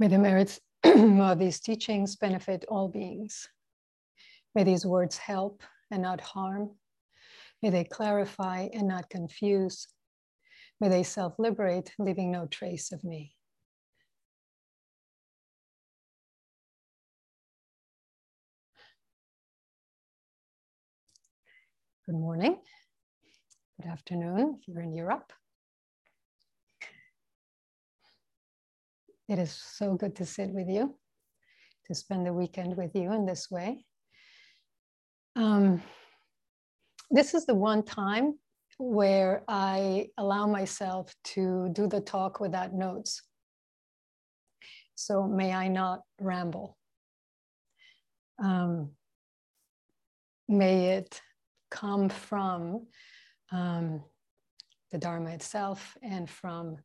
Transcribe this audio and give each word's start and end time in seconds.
May 0.00 0.06
the 0.06 0.18
merits 0.18 0.60
of 0.84 1.38
these 1.40 1.58
teachings 1.58 2.14
benefit 2.14 2.64
all 2.68 2.88
beings. 2.88 3.48
May 4.54 4.62
these 4.62 4.86
words 4.86 5.16
help 5.18 5.62
and 5.90 6.02
not 6.02 6.20
harm. 6.20 6.70
May 7.62 7.70
they 7.70 7.82
clarify 7.82 8.68
and 8.72 8.86
not 8.86 9.10
confuse. 9.10 9.88
May 10.80 10.88
they 10.88 11.02
self 11.02 11.34
liberate, 11.40 11.90
leaving 11.98 12.30
no 12.30 12.46
trace 12.46 12.92
of 12.92 13.02
me. 13.02 13.34
Good 22.06 22.14
morning. 22.14 22.56
Good 23.82 23.90
afternoon 23.90 24.60
if 24.60 24.68
you're 24.68 24.80
in 24.80 24.94
Europe. 24.94 25.32
It 29.28 29.38
is 29.38 29.52
so 29.52 29.94
good 29.94 30.16
to 30.16 30.24
sit 30.24 30.50
with 30.50 30.68
you, 30.68 30.96
to 31.86 31.94
spend 31.94 32.26
the 32.26 32.32
weekend 32.32 32.76
with 32.76 32.94
you 32.94 33.12
in 33.12 33.26
this 33.26 33.50
way. 33.50 33.84
Um, 35.36 35.82
this 37.10 37.34
is 37.34 37.44
the 37.44 37.54
one 37.54 37.82
time 37.82 38.38
where 38.78 39.42
I 39.46 40.08
allow 40.16 40.46
myself 40.46 41.14
to 41.24 41.68
do 41.72 41.86
the 41.86 42.00
talk 42.00 42.40
without 42.40 42.72
notes. 42.72 43.22
So 44.94 45.24
may 45.24 45.52
I 45.52 45.68
not 45.68 46.00
ramble. 46.20 46.78
Um, 48.42 48.92
may 50.48 50.96
it 50.96 51.20
come 51.70 52.08
from 52.08 52.86
um, 53.52 54.02
the 54.90 54.98
Dharma 54.98 55.30
itself 55.30 55.96
and 56.02 56.30
from 56.30 56.78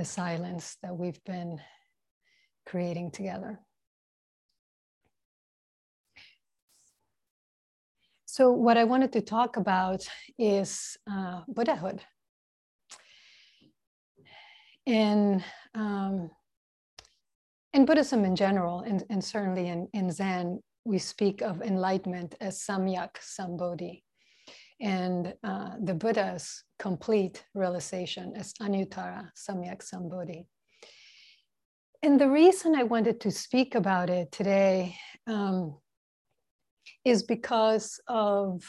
the 0.00 0.04
silence 0.06 0.78
that 0.82 0.96
we've 0.96 1.22
been 1.26 1.60
creating 2.64 3.10
together. 3.10 3.60
So, 8.24 8.50
what 8.50 8.78
I 8.78 8.84
wanted 8.84 9.12
to 9.12 9.20
talk 9.20 9.58
about 9.58 10.00
is 10.38 10.96
uh, 11.06 11.42
Buddhahood. 11.48 12.00
In, 14.86 15.44
um, 15.74 16.30
in 17.74 17.84
Buddhism 17.84 18.24
in 18.24 18.34
general, 18.34 18.80
and, 18.80 19.04
and 19.10 19.22
certainly 19.22 19.68
in, 19.68 19.86
in 19.92 20.10
Zen, 20.10 20.60
we 20.86 20.96
speak 20.96 21.42
of 21.42 21.60
enlightenment 21.60 22.36
as 22.40 22.58
samyak 22.58 23.10
sambodhi 23.20 24.00
and 24.80 25.34
uh, 25.44 25.70
the 25.82 25.94
Buddha's 25.94 26.64
complete 26.78 27.44
realization 27.54 28.32
as 28.36 28.54
Anuttara 28.54 29.30
Samyak 29.36 29.82
Sambodhi. 29.82 30.46
And 32.02 32.18
the 32.18 32.30
reason 32.30 32.74
I 32.74 32.84
wanted 32.84 33.20
to 33.20 33.30
speak 33.30 33.74
about 33.74 34.08
it 34.08 34.32
today 34.32 34.96
um, 35.26 35.76
is 37.04 37.22
because 37.22 38.00
of 38.08 38.62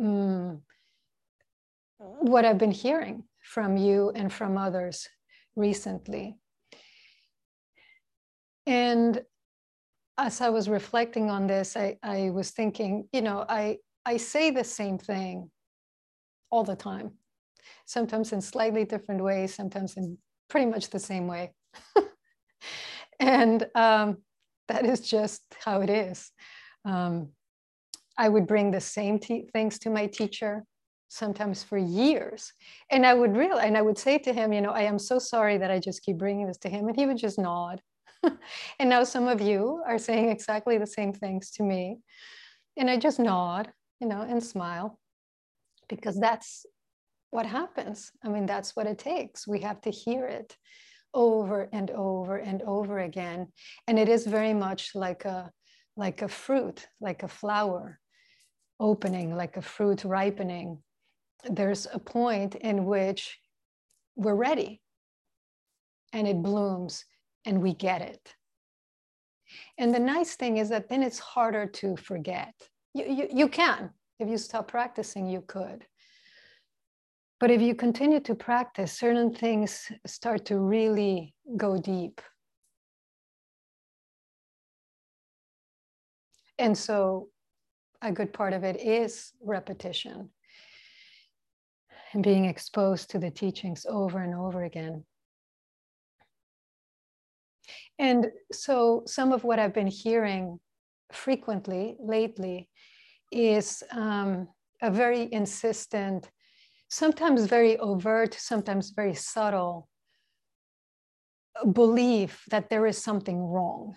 um, 0.00 0.62
what 1.98 2.44
I've 2.44 2.58
been 2.58 2.72
hearing 2.72 3.24
from 3.42 3.76
you 3.76 4.10
and 4.14 4.32
from 4.32 4.58
others 4.58 5.08
recently. 5.54 6.36
And 8.66 9.22
as 10.18 10.40
I 10.40 10.48
was 10.48 10.68
reflecting 10.68 11.30
on 11.30 11.46
this, 11.46 11.76
I, 11.76 11.96
I 12.02 12.30
was 12.30 12.50
thinking, 12.50 13.08
you 13.12 13.22
know, 13.22 13.44
I, 13.48 13.78
I 14.06 14.18
say 14.18 14.52
the 14.52 14.62
same 14.62 14.98
thing 14.98 15.50
all 16.50 16.62
the 16.62 16.76
time, 16.76 17.14
sometimes 17.86 18.32
in 18.32 18.40
slightly 18.40 18.84
different 18.84 19.22
ways, 19.22 19.52
sometimes 19.52 19.96
in 19.96 20.16
pretty 20.48 20.66
much 20.66 20.90
the 20.90 21.00
same 21.00 21.26
way. 21.26 21.52
and 23.20 23.66
um, 23.74 24.18
that 24.68 24.86
is 24.86 25.00
just 25.00 25.42
how 25.64 25.80
it 25.80 25.90
is. 25.90 26.30
Um, 26.84 27.30
I 28.16 28.28
would 28.28 28.46
bring 28.46 28.70
the 28.70 28.80
same 28.80 29.18
things 29.18 29.80
to 29.80 29.90
my 29.90 30.06
teacher 30.06 30.64
sometimes 31.08 31.62
for 31.62 31.78
years 31.78 32.52
and 32.90 33.06
i 33.06 33.14
would 33.14 33.36
real 33.36 33.58
and 33.58 33.76
i 33.76 33.80
would 33.80 33.96
say 33.96 34.18
to 34.18 34.32
him 34.32 34.52
you 34.52 34.60
know 34.60 34.72
i 34.72 34.82
am 34.82 34.98
so 34.98 35.20
sorry 35.20 35.56
that 35.56 35.70
i 35.70 35.78
just 35.78 36.02
keep 36.02 36.18
bringing 36.18 36.48
this 36.48 36.58
to 36.58 36.68
him 36.68 36.88
and 36.88 36.96
he 36.96 37.06
would 37.06 37.16
just 37.16 37.38
nod 37.38 37.80
and 38.80 38.90
now 38.90 39.04
some 39.04 39.28
of 39.28 39.40
you 39.40 39.80
are 39.86 39.98
saying 39.98 40.28
exactly 40.30 40.78
the 40.78 40.86
same 40.86 41.12
things 41.12 41.52
to 41.52 41.62
me 41.62 41.98
and 42.76 42.90
i 42.90 42.96
just 42.96 43.20
nod 43.20 43.70
you 44.00 44.08
know, 44.08 44.22
and 44.22 44.42
smile 44.42 44.98
because 45.88 46.18
that's 46.18 46.66
what 47.30 47.46
happens. 47.46 48.12
I 48.24 48.28
mean, 48.28 48.46
that's 48.46 48.74
what 48.76 48.86
it 48.86 48.98
takes. 48.98 49.46
We 49.46 49.60
have 49.60 49.80
to 49.82 49.90
hear 49.90 50.26
it 50.26 50.56
over 51.14 51.68
and 51.72 51.90
over 51.90 52.36
and 52.36 52.62
over 52.62 52.98
again. 52.98 53.48
And 53.86 53.98
it 53.98 54.08
is 54.08 54.26
very 54.26 54.54
much 54.54 54.94
like 54.94 55.24
a 55.24 55.50
like 55.96 56.20
a 56.20 56.28
fruit, 56.28 56.86
like 57.00 57.22
a 57.22 57.28
flower 57.28 57.98
opening, 58.78 59.34
like 59.34 59.56
a 59.56 59.62
fruit 59.62 60.04
ripening. 60.04 60.78
There's 61.48 61.86
a 61.92 61.98
point 61.98 62.54
in 62.54 62.84
which 62.84 63.38
we're 64.14 64.34
ready 64.34 64.82
and 66.12 66.28
it 66.28 66.42
blooms 66.42 67.04
and 67.46 67.62
we 67.62 67.72
get 67.74 68.02
it. 68.02 68.34
And 69.78 69.94
the 69.94 70.00
nice 70.00 70.34
thing 70.34 70.58
is 70.58 70.68
that 70.68 70.88
then 70.88 71.02
it's 71.02 71.18
harder 71.18 71.66
to 71.66 71.96
forget 71.96 72.54
you, 72.96 73.04
you, 73.04 73.28
you 73.32 73.48
can. 73.48 73.90
If 74.18 74.28
you 74.28 74.38
stop 74.38 74.68
practicing, 74.68 75.26
you 75.26 75.42
could. 75.46 75.84
But 77.38 77.50
if 77.50 77.60
you 77.60 77.74
continue 77.74 78.20
to 78.20 78.34
practice, 78.34 78.92
certain 78.92 79.34
things 79.34 79.92
start 80.06 80.46
to 80.46 80.58
really 80.58 81.34
go 81.56 81.76
deep. 81.76 82.22
And 86.58 86.76
so 86.76 87.28
a 88.00 88.10
good 88.10 88.32
part 88.32 88.54
of 88.54 88.64
it 88.64 88.80
is 88.80 89.32
repetition 89.42 90.30
and 92.14 92.22
being 92.22 92.46
exposed 92.46 93.10
to 93.10 93.18
the 93.18 93.30
teachings 93.30 93.84
over 93.86 94.18
and 94.18 94.34
over 94.34 94.64
again. 94.64 95.04
And 97.98 98.28
so 98.52 99.02
some 99.06 99.32
of 99.32 99.44
what 99.44 99.58
I've 99.58 99.74
been 99.74 99.86
hearing 99.86 100.58
frequently 101.12 101.96
lately 102.00 102.68
is 103.32 103.82
um, 103.92 104.48
a 104.82 104.90
very 104.90 105.32
insistent, 105.32 106.30
sometimes 106.88 107.46
very 107.46 107.78
overt, 107.78 108.34
sometimes 108.34 108.90
very 108.90 109.14
subtle 109.14 109.88
belief 111.72 112.44
that 112.50 112.68
there 112.68 112.86
is 112.86 112.98
something 112.98 113.40
wrong. 113.40 113.94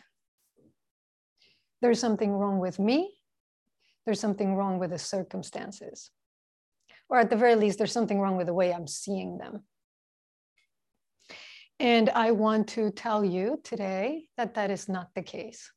There's 1.81 1.99
something 1.99 2.31
wrong 2.31 2.59
with 2.59 2.79
me. 2.79 3.13
There's 4.05 4.19
something 4.19 4.55
wrong 4.55 4.79
with 4.79 4.91
the 4.91 4.99
circumstances. 4.99 6.11
Or 7.09 7.19
at 7.19 7.29
the 7.29 7.35
very 7.35 7.55
least, 7.55 7.77
there's 7.77 7.91
something 7.91 8.19
wrong 8.19 8.37
with 8.37 8.47
the 8.47 8.53
way 8.53 8.73
I'm 8.73 8.87
seeing 8.87 9.37
them. 9.37 9.63
And 11.79 12.09
I 12.09 12.31
want 12.31 12.67
to 12.69 12.91
tell 12.91 13.23
you 13.23 13.59
today 13.63 14.25
that 14.35 14.55
that 14.55 14.69
is 14.69 14.89
not 14.89 15.09
the 15.15 15.21
case. 15.21 15.71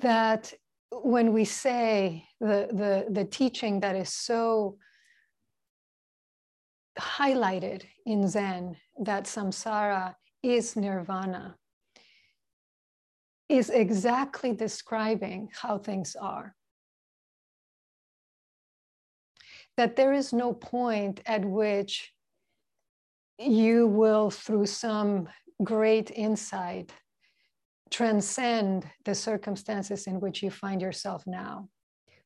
That 0.00 0.52
when 0.90 1.32
we 1.32 1.44
say 1.44 2.26
the, 2.40 2.68
the, 2.70 3.06
the 3.10 3.24
teaching 3.24 3.80
that 3.80 3.96
is 3.96 4.10
so 4.10 4.78
highlighted 6.98 7.82
in 8.06 8.28
Zen 8.28 8.76
that 9.00 9.24
samsara 9.24 10.14
is 10.42 10.76
nirvana, 10.76 11.56
is 13.48 13.70
exactly 13.70 14.52
describing 14.52 15.48
how 15.52 15.78
things 15.78 16.16
are. 16.16 16.54
That 19.76 19.96
there 19.96 20.12
is 20.12 20.32
no 20.32 20.52
point 20.52 21.20
at 21.26 21.44
which 21.44 22.12
you 23.38 23.86
will, 23.88 24.30
through 24.30 24.66
some 24.66 25.28
great 25.62 26.10
insight, 26.12 26.92
transcend 27.94 28.84
the 29.04 29.14
circumstances 29.14 30.08
in 30.08 30.18
which 30.18 30.42
you 30.42 30.50
find 30.50 30.82
yourself 30.82 31.22
now, 31.28 31.68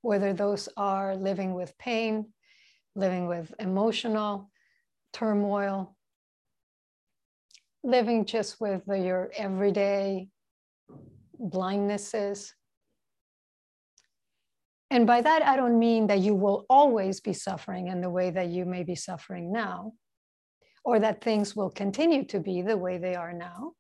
whether 0.01 0.33
those 0.33 0.67
are 0.79 1.15
living 1.15 1.53
with 1.53 1.77
pain, 1.77 2.25
living 2.97 3.27
with 3.27 3.53
emotional 3.59 4.51
turmoil, 5.13 5.95
living 7.85 8.25
just 8.25 8.59
with 8.59 8.81
your 8.89 9.31
everyday 9.37 10.29
blindnesses. 11.39 12.49
And 14.91 15.07
by 15.07 15.21
that, 15.21 15.43
I 15.43 15.55
don't 15.55 15.79
mean 15.79 16.07
that 16.07 16.21
you 16.21 16.35
will 16.35 16.65
always 16.71 17.21
be 17.21 17.35
suffering 17.35 17.89
in 17.89 18.01
the 18.01 18.09
way 18.09 18.31
that 18.31 18.49
you 18.49 18.65
may 18.65 18.85
be 18.85 18.95
suffering 18.95 19.53
now, 19.53 19.93
or 20.83 20.99
that 20.99 21.23
things 21.23 21.55
will 21.55 21.69
continue 21.69 22.25
to 22.25 22.41
be 22.41 22.63
the 22.63 22.79
way 22.79 22.97
they 22.97 23.15
are 23.15 23.35
now, 23.35 23.73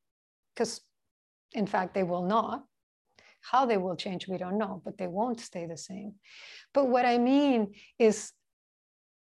because 0.54 0.82
in 1.52 1.66
fact, 1.66 1.94
they 1.94 2.02
will 2.02 2.22
not. 2.22 2.64
How 3.40 3.66
they 3.66 3.76
will 3.76 3.96
change, 3.96 4.28
we 4.28 4.36
don't 4.36 4.58
know, 4.58 4.82
but 4.84 4.98
they 4.98 5.06
won't 5.06 5.40
stay 5.40 5.66
the 5.66 5.76
same. 5.76 6.14
But 6.74 6.88
what 6.88 7.06
I 7.06 7.18
mean 7.18 7.74
is 7.98 8.32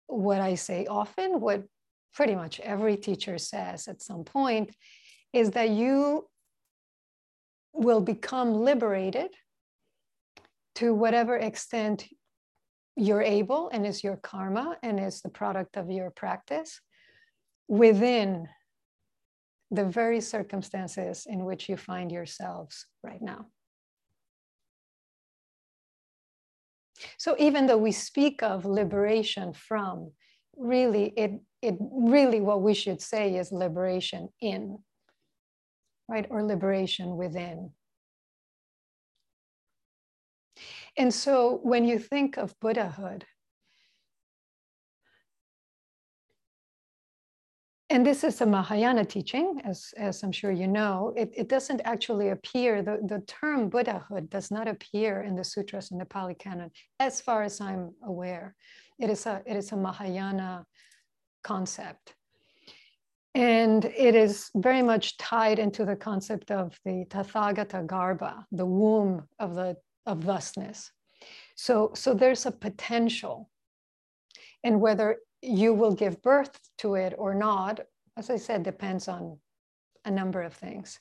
what 0.06 0.40
I 0.40 0.54
say 0.56 0.86
often, 0.86 1.40
what 1.40 1.64
pretty 2.14 2.34
much 2.34 2.58
every 2.60 2.96
teacher 2.96 3.38
says 3.38 3.86
at 3.86 4.02
some 4.02 4.24
point 4.24 4.74
is 5.32 5.50
that 5.50 5.70
you 5.70 6.28
will 7.72 8.00
become 8.00 8.52
liberated 8.52 9.30
to 10.76 10.92
whatever 10.94 11.36
extent 11.36 12.06
you're 12.96 13.22
able 13.22 13.70
and 13.72 13.86
is 13.86 14.02
your 14.02 14.16
karma 14.16 14.76
and 14.82 14.98
is 14.98 15.20
the 15.20 15.28
product 15.28 15.76
of 15.76 15.90
your 15.90 16.10
practice 16.10 16.80
within 17.68 18.48
the 19.70 19.84
very 19.84 20.20
circumstances 20.20 21.26
in 21.26 21.44
which 21.44 21.68
you 21.68 21.76
find 21.76 22.10
yourselves 22.10 22.86
right 23.02 23.22
now. 23.22 23.46
So 27.18 27.36
even 27.38 27.66
though 27.66 27.78
we 27.78 27.92
speak 27.92 28.42
of 28.42 28.64
liberation 28.64 29.52
from, 29.52 30.12
really 30.56 31.12
it 31.16 31.32
it 31.62 31.76
really 31.80 32.40
what 32.40 32.62
we 32.62 32.74
should 32.74 33.00
say 33.00 33.36
is 33.36 33.52
liberation 33.52 34.28
in, 34.40 34.78
right? 36.08 36.26
Or 36.30 36.42
liberation 36.42 37.16
within. 37.16 37.70
And 40.96 41.12
so 41.12 41.60
when 41.62 41.84
you 41.84 41.98
think 41.98 42.36
of 42.36 42.58
Buddhahood, 42.60 43.24
and 47.90 48.06
this 48.06 48.22
is 48.22 48.40
a 48.40 48.46
Mahayana 48.46 49.04
teaching, 49.04 49.60
as, 49.64 49.92
as 49.96 50.22
I'm 50.22 50.30
sure 50.30 50.52
you 50.52 50.68
know, 50.68 51.12
it, 51.16 51.32
it 51.36 51.48
doesn't 51.48 51.80
actually 51.84 52.28
appear, 52.28 52.82
the, 52.82 53.00
the 53.04 53.20
term 53.26 53.68
Buddhahood 53.68 54.30
does 54.30 54.52
not 54.52 54.68
appear 54.68 55.22
in 55.22 55.34
the 55.34 55.42
sutras 55.42 55.90
in 55.90 55.98
the 55.98 56.04
Pali 56.04 56.34
Canon, 56.34 56.70
as 57.00 57.20
far 57.20 57.42
as 57.42 57.60
I'm 57.60 57.90
aware. 58.04 58.54
It 59.00 59.10
is 59.10 59.26
a, 59.26 59.42
it 59.44 59.56
is 59.56 59.72
a 59.72 59.76
Mahayana 59.76 60.64
concept. 61.42 62.14
And 63.34 63.84
it 63.84 64.14
is 64.14 64.50
very 64.54 64.82
much 64.82 65.16
tied 65.18 65.58
into 65.58 65.84
the 65.84 65.96
concept 65.96 66.52
of 66.52 66.78
the 66.84 67.04
Tathagata 67.10 67.86
Garbha, 67.86 68.44
the 68.52 68.66
womb 68.66 69.26
of 69.38 69.54
the 69.54 69.76
of 70.06 70.24
thusness. 70.24 70.90
So, 71.54 71.92
so 71.94 72.14
there's 72.14 72.46
a 72.46 72.52
potential. 72.52 73.50
And 74.64 74.80
whether 74.80 75.18
you 75.42 75.74
will 75.74 75.94
give 75.94 76.22
birth 76.22 76.58
to 76.78 76.94
it 76.94 77.14
or 77.16 77.34
not, 77.34 77.80
as 78.16 78.30
I 78.30 78.36
said, 78.36 78.62
depends 78.62 79.08
on 79.08 79.38
a 80.04 80.10
number 80.10 80.42
of 80.42 80.54
things. 80.54 80.98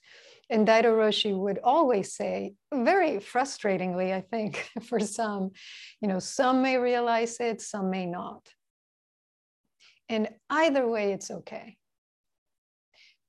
And 0.50 0.68
Daido 0.68 0.96
Roshi 0.96 1.38
would 1.38 1.60
always 1.64 2.14
say, 2.14 2.56
very 2.74 3.18
frustratingly, 3.18 4.14
I 4.14 4.22
think, 4.22 4.70
for 4.84 5.00
some, 5.00 5.52
you 6.02 6.08
know, 6.08 6.20
some 6.20 6.62
may 6.62 6.78
realize 6.78 7.40
it, 7.40 7.62
some 7.62 7.90
may 7.90 8.06
not. 8.06 8.48
And 10.08 10.30
either 10.50 10.88
way, 10.88 11.14
it's 11.14 11.30
okay. 11.30 11.78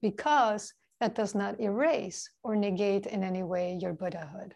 Because 0.00 0.72
that 1.00 1.14
does 1.14 1.34
not 1.34 1.60
erase 1.60 2.30
or 2.42 2.56
negate 2.56 3.06
in 3.06 3.22
any 3.22 3.42
way 3.42 3.78
your 3.80 3.92
Buddhahood. 3.92 4.54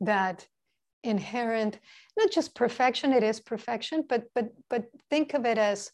That 0.00 0.46
inherent 1.04 1.78
not 2.16 2.30
just 2.30 2.54
perfection 2.54 3.12
it 3.12 3.22
is 3.22 3.40
perfection 3.40 4.04
but 4.08 4.24
but 4.34 4.48
but 4.68 4.86
think 5.10 5.34
of 5.34 5.44
it 5.44 5.58
as 5.58 5.90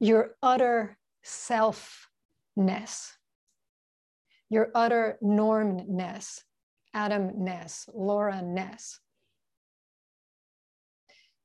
your 0.00 0.36
utter 0.42 0.96
selfness 1.24 3.12
your 4.50 4.70
utter 4.74 5.18
normness 5.22 6.42
adamness 6.94 7.88
laura-ness. 7.92 9.00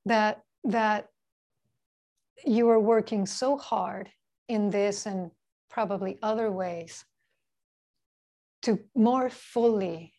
That 0.05 0.41
that 0.65 1.07
you 2.45 2.69
are 2.69 2.79
working 2.79 3.25
so 3.25 3.57
hard 3.57 4.09
in 4.47 4.69
this 4.69 5.05
and 5.05 5.31
probably 5.69 6.17
other 6.21 6.51
ways 6.51 7.05
to 8.63 8.79
more 8.95 9.29
fully 9.29 10.13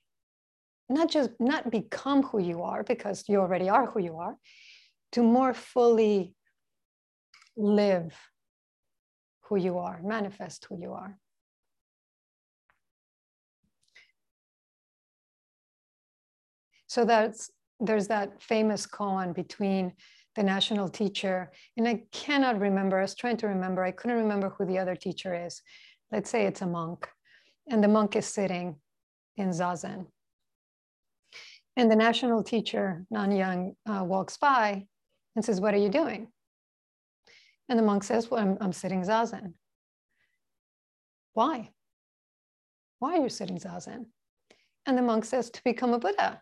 not 0.94 1.10
just 1.10 1.30
not 1.40 1.70
become 1.70 2.22
who 2.22 2.40
you 2.40 2.62
are 2.62 2.82
because 2.82 3.24
you 3.28 3.40
already 3.40 3.68
are 3.68 3.86
who 3.86 4.00
you 4.00 4.16
are 4.16 4.36
to 5.12 5.22
more 5.22 5.52
fully 5.52 6.34
live 7.56 8.14
who 9.46 9.56
you 9.56 9.78
are 9.78 10.00
manifest 10.02 10.66
who 10.68 10.78
you 10.80 10.92
are. 10.92 11.18
So 16.86 17.04
that's 17.04 17.50
there's 17.80 18.06
that 18.08 18.40
famous 18.40 18.86
koan 18.86 19.34
between 19.34 19.92
the 20.36 20.42
national 20.42 20.88
teacher 20.88 21.50
and 21.76 21.88
i 21.88 22.02
cannot 22.12 22.60
remember 22.60 22.98
i 22.98 23.02
was 23.02 23.14
trying 23.14 23.36
to 23.36 23.48
remember 23.48 23.82
i 23.84 23.90
couldn't 23.90 24.16
remember 24.16 24.48
who 24.50 24.64
the 24.64 24.78
other 24.78 24.96
teacher 24.96 25.34
is. 25.46 25.60
Let's 26.12 26.30
say 26.30 26.46
it's 26.46 26.62
a 26.62 26.66
monk 26.66 27.08
and 27.68 27.82
the 27.82 27.88
monk 27.88 28.14
is 28.14 28.26
sitting 28.26 28.76
in 29.36 29.50
zazen 29.50 30.06
and 31.76 31.90
the 31.90 31.96
national 31.96 32.42
teacher, 32.44 33.04
Nanyang, 33.12 33.74
uh, 33.86 34.04
walks 34.04 34.36
by 34.36 34.86
and 35.34 35.44
says, 35.44 35.60
What 35.60 35.74
are 35.74 35.78
you 35.78 35.88
doing? 35.88 36.28
And 37.68 37.78
the 37.78 37.82
monk 37.82 38.04
says, 38.04 38.30
Well, 38.30 38.40
I'm, 38.40 38.56
I'm 38.60 38.72
sitting 38.72 39.02
zazen. 39.02 39.54
Why? 41.32 41.70
Why 43.00 43.18
are 43.18 43.22
you 43.22 43.28
sitting 43.28 43.58
zazen? 43.58 44.06
And 44.86 44.96
the 44.96 45.02
monk 45.02 45.24
says, 45.24 45.50
To 45.50 45.62
become 45.64 45.92
a 45.92 45.98
Buddha. 45.98 46.40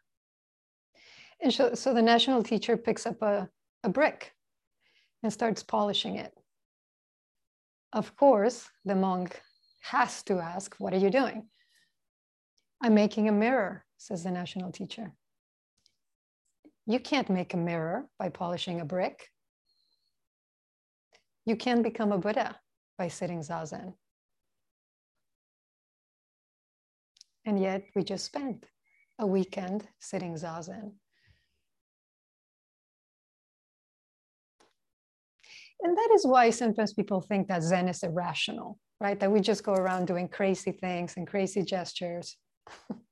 And 1.41 1.53
so, 1.53 1.75
so 1.75 1.95
the 1.95 2.03
national 2.03 2.43
teacher 2.43 2.77
picks 2.77 3.07
up 3.07 3.23
a, 3.23 3.49
a 3.83 3.89
brick 3.89 4.33
and 5.23 5.33
starts 5.33 5.63
polishing 5.63 6.17
it. 6.17 6.33
Of 7.93 8.17
course, 8.17 8.69
the 8.85 8.95
monk 8.95 9.41
has 9.81 10.23
to 10.25 10.39
ask, 10.41 10.75
What 10.79 10.93
are 10.93 10.99
you 10.99 11.11
doing? 11.11 11.49
I'm 12.83 12.95
making 12.95 13.29
a 13.29 13.33
mirror, 13.33 13.87
says 13.97 14.25
the 14.25 14.31
national 14.31 14.73
teacher. 14.73 15.13
You 16.87 16.99
can't 16.99 17.31
make 17.31 17.55
a 17.55 17.57
mirror 17.57 18.07
by 18.19 18.29
polishing 18.29 18.81
a 18.81 18.85
brick. 18.85 19.29
You 21.45 21.57
can 21.57 21.83
become 21.83 22.13
a 22.13 22.19
Buddha 22.19 22.59
by 22.99 23.09
sitting 23.09 23.41
zazen. 23.41 23.95
And 27.45 27.61
yet 27.61 27.85
we 27.95 28.03
just 28.03 28.25
spent 28.25 28.67
a 29.19 29.27
weekend 29.27 29.87
sitting 30.01 30.35
zazen. 30.35 30.93
And 35.83 35.97
that 35.97 36.11
is 36.15 36.25
why 36.25 36.51
sometimes 36.51 36.93
people 36.93 37.21
think 37.21 37.49
that 37.49 37.63
Zen 37.63 37.89
is 37.89 38.05
irrational, 38.05 38.79
right? 39.01 39.19
That 39.19 39.33
we 39.33 39.41
just 39.41 39.65
go 39.65 39.73
around 39.73 40.07
doing 40.07 40.29
crazy 40.29 40.71
things 40.71 41.15
and 41.17 41.27
crazy 41.27 41.63
gestures. 41.63 42.37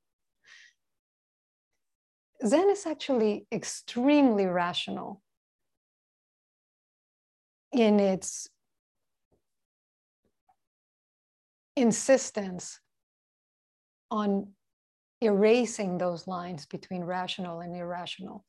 Zen 2.46 2.70
is 2.70 2.86
actually 2.86 3.46
extremely 3.52 4.46
rational 4.46 5.20
in 7.72 8.00
its 8.00 8.48
insistence 11.76 12.80
on 14.10 14.48
erasing 15.20 15.98
those 15.98 16.26
lines 16.26 16.66
between 16.66 17.04
rational 17.04 17.60
and 17.60 17.76
irrational, 17.76 18.44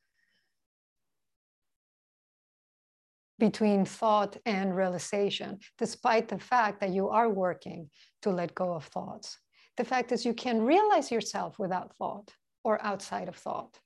between 3.38 3.86
thought 3.86 4.38
and 4.46 4.76
realization, 4.76 5.60
despite 5.78 6.30
the 6.30 6.40
fact 6.40 6.80
that 6.80 6.92
you 6.92 7.10
are 7.10 7.30
working 7.30 7.90
to 8.22 8.30
let 8.30 8.56
go 8.56 8.74
of 8.74 8.86
thoughts. 8.86 9.38
The 9.76 9.84
fact 9.84 10.12
is, 10.12 10.26
you 10.26 10.34
can 10.34 10.62
realize 10.62 11.12
yourself 11.12 11.60
without 11.60 11.96
thought 11.98 12.34
or 12.64 12.82
outside 12.84 13.28
of 13.28 13.36
thought. 13.36 13.80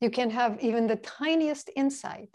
You 0.00 0.10
can 0.10 0.30
have 0.30 0.60
even 0.60 0.86
the 0.86 0.96
tiniest 0.96 1.70
insight. 1.74 2.34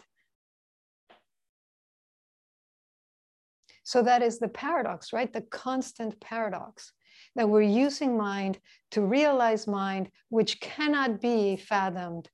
So 3.82 4.02
that 4.02 4.22
is 4.22 4.38
the 4.38 4.48
paradox, 4.48 5.12
right? 5.12 5.32
The 5.32 5.42
constant 5.42 6.18
paradox 6.20 6.92
that 7.36 7.48
we're 7.48 7.62
using 7.62 8.16
mind 8.16 8.58
to 8.92 9.02
realize 9.02 9.66
mind, 9.66 10.10
which 10.28 10.60
cannot 10.60 11.20
be 11.20 11.56
fathomed 11.56 12.28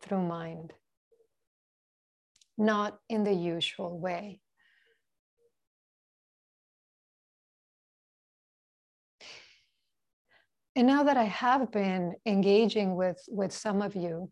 through 0.00 0.26
mind, 0.26 0.72
not 2.56 2.98
in 3.08 3.24
the 3.24 3.34
usual 3.34 3.98
way. 3.98 4.40
And 10.76 10.86
now 10.86 11.02
that 11.04 11.16
I 11.16 11.24
have 11.24 11.72
been 11.72 12.14
engaging 12.26 12.96
with, 12.96 13.18
with 13.28 13.50
some 13.50 13.80
of 13.80 13.96
you, 13.96 14.30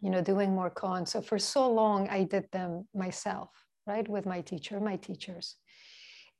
you 0.00 0.10
know, 0.10 0.20
doing 0.20 0.52
more 0.52 0.70
koans. 0.70 1.08
So 1.08 1.22
for 1.22 1.38
so 1.38 1.70
long, 1.72 2.08
I 2.08 2.24
did 2.24 2.50
them 2.50 2.88
myself, 2.94 3.50
right, 3.86 4.06
with 4.08 4.26
my 4.26 4.40
teacher, 4.40 4.80
my 4.80 4.96
teachers. 4.96 5.56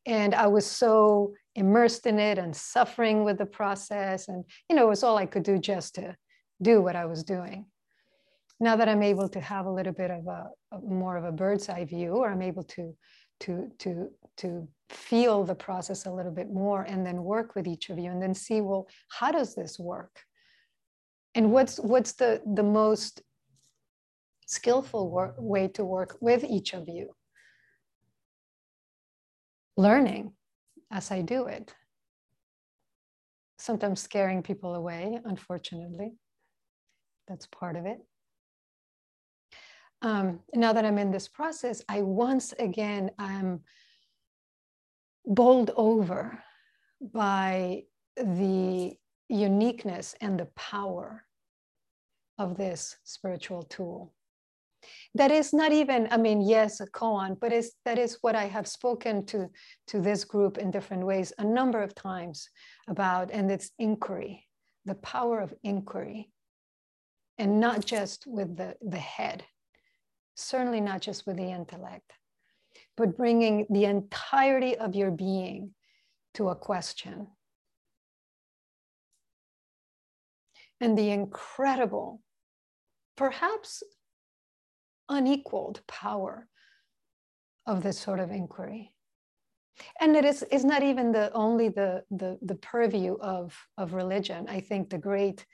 And 0.04 0.35
I 0.35 0.49
was 0.49 0.66
so 0.66 1.33
immersed 1.54 2.06
in 2.06 2.18
it 2.18 2.38
and 2.38 2.54
suffering 2.54 3.25
with 3.25 3.38
the 3.38 3.47
process. 3.47 4.26
And, 4.28 4.44
you 4.68 4.75
know, 4.75 4.85
it 4.87 4.90
was 4.90 5.04
all 5.04 5.16
I 5.16 5.26
could 5.26 5.44
do 5.44 5.59
just 5.59 5.94
to 5.94 6.16
do 6.61 6.83
what 6.83 6.97
I 6.97 7.06
was 7.06 7.23
doing. 7.23 7.66
now 8.61 8.76
that 8.76 8.88
I'm 8.88 9.02
able 9.02 9.28
to 9.28 9.40
have 9.40 9.66
a 9.66 9.71
little 9.71 9.92
bit 9.92 10.11
of 10.11 10.26
a, 10.26 10.49
a 10.73 10.80
more 10.80 11.16
of 11.16 11.25
a 11.25 11.33
bird's 11.33 11.68
eye 11.68 11.85
view, 11.85 12.12
or 12.12 12.30
I'm 12.30 12.42
able 12.42 12.62
to 12.64 12.97
to 13.44 13.70
to 13.78 14.10
to 14.38 14.66
feel 14.88 15.44
the 15.44 15.54
process 15.54 16.06
a 16.06 16.10
little 16.10 16.32
bit 16.32 16.50
more 16.50 16.82
and 16.82 17.04
then 17.06 17.22
work 17.22 17.54
with 17.54 17.66
each 17.66 17.90
of 17.90 17.98
you 17.98 18.10
and 18.10 18.20
then 18.22 18.34
see 18.34 18.60
well 18.60 18.88
how 19.08 19.30
does 19.30 19.54
this 19.54 19.78
work? 19.78 20.20
And 21.34 21.52
what's 21.52 21.78
what's 21.78 22.12
the 22.12 22.40
the 22.54 22.62
most 22.62 23.22
skillful 24.46 25.34
way 25.38 25.68
to 25.68 25.84
work 25.84 26.16
with 26.20 26.42
each 26.44 26.72
of 26.72 26.88
you? 26.88 27.10
Learning 29.76 30.32
as 30.90 31.10
i 31.10 31.20
do 31.20 31.46
it. 31.46 31.74
Sometimes 33.58 34.00
scaring 34.00 34.42
people 34.42 34.74
away 34.74 35.20
unfortunately. 35.24 36.12
That's 37.28 37.46
part 37.46 37.76
of 37.76 37.84
it 37.84 37.98
um, 40.04 40.38
now 40.54 40.73
that 40.73 40.84
i'm 40.84 40.99
in 40.99 41.11
this 41.11 41.28
process 41.28 41.82
i 41.88 42.00
once 42.00 42.52
again 42.58 43.11
am 43.18 43.61
bowled 45.26 45.70
over 45.76 46.42
by 47.00 47.82
the 48.16 48.92
uniqueness 49.28 50.14
and 50.20 50.38
the 50.38 50.49
power 50.56 51.25
of 52.38 52.56
this 52.56 52.96
spiritual 53.04 53.62
tool. 53.64 54.12
That 55.14 55.30
is 55.30 55.54
not 55.54 55.73
even, 55.73 56.08
I 56.11 56.18
mean, 56.18 56.42
yes, 56.42 56.80
a 56.80 56.87
koan, 56.87 57.38
but 57.40 57.52
is 57.52 57.73
that 57.87 57.99
is 57.99 58.18
what 58.20 58.34
I 58.34 58.44
have 58.44 58.68
spoken 58.68 59.25
to, 59.26 59.49
to 59.88 60.00
this 60.00 60.25
group 60.25 60.58
in 60.58 60.70
different 60.70 61.06
ways 61.06 61.32
a 61.38 61.44
number 61.44 61.82
of 61.82 61.94
times 61.94 62.50
about, 62.87 63.30
and 63.30 63.50
it's 63.50 63.70
inquiry, 63.78 64.44
the 64.84 64.96
power 64.96 65.40
of 65.40 65.54
inquiry. 65.62 66.30
And 67.38 67.61
not 67.61 67.84
just 67.84 68.26
with 68.26 68.56
the, 68.56 68.76
the 68.82 68.99
head, 68.99 69.44
certainly 70.34 70.80
not 70.80 71.00
just 71.00 71.26
with 71.26 71.36
the 71.36 71.50
intellect, 71.50 72.12
but 72.96 73.16
bringing 73.16 73.66
the 73.70 73.84
entirety 73.84 74.76
of 74.76 74.94
your 74.94 75.10
being 75.10 75.74
to 76.34 76.48
a 76.48 76.56
question. 76.56 77.28
And 80.80 80.98
the 80.98 81.10
incredible, 81.10 82.20
perhaps 83.16 83.82
unequaled 85.08 85.80
power 85.86 86.48
of 87.66 87.82
this 87.82 87.98
sort 87.98 88.20
of 88.20 88.30
inquiry. 88.30 88.92
And 90.00 90.16
it 90.16 90.24
is, 90.24 90.42
is 90.50 90.64
not 90.64 90.82
even 90.82 91.12
the 91.12 91.32
only 91.32 91.68
the, 91.68 92.02
the, 92.10 92.38
the 92.42 92.54
purview 92.56 93.16
of, 93.20 93.56
of 93.76 93.94
religion. 93.94 94.46
I 94.48 94.60
think 94.60 94.90
the 94.90 94.98
great, 94.98 95.46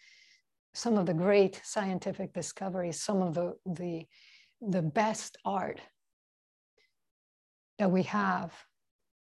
some 0.75 0.99
of 0.99 1.07
the 1.07 1.15
great 1.15 1.61
scientific 1.65 2.33
discoveries, 2.33 3.01
some 3.01 3.23
of 3.23 3.35
the, 3.35 3.55
the, 3.65 4.07
the 4.61 4.83
best 4.83 5.39
art 5.45 5.81
that 7.79 7.91
we 7.91 8.03
have 8.05 8.53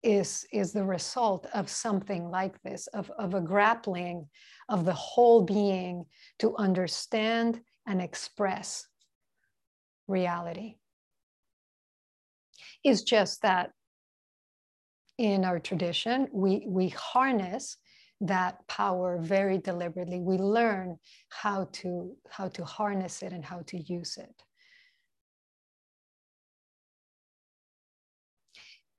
is, 0.03 0.47
is 0.53 0.73
the 0.73 0.85
result 0.85 1.47
of 1.55 1.71
something 1.71 2.31
like 2.31 2.61
this, 2.63 2.87
of, 2.89 3.11
of 3.19 3.35
a 3.35 3.41
grappling 3.41 4.29
of 4.69 4.85
the 4.85 4.93
whole 4.93 5.43
being 5.43 6.05
to 6.41 6.57
understand 6.57 7.61
and 7.87 8.03
express 8.03 8.87
reality. 10.09 10.77
It's 12.85 13.03
just 13.03 13.43
that 13.43 13.71
in 15.19 15.45
our 15.45 15.61
tradition, 15.61 16.29
we, 16.33 16.65
we 16.67 16.89
harness 16.89 17.77
that 18.21 18.67
power 18.67 19.19
very 19.21 19.59
deliberately. 19.59 20.21
We 20.21 20.37
learn 20.37 20.97
how 21.29 21.69
to, 21.73 22.17
how 22.29 22.49
to 22.49 22.65
harness 22.65 23.23
it 23.23 23.33
and 23.33 23.45
how 23.45 23.63
to 23.69 23.79
use 23.79 24.17
it. 24.17 24.43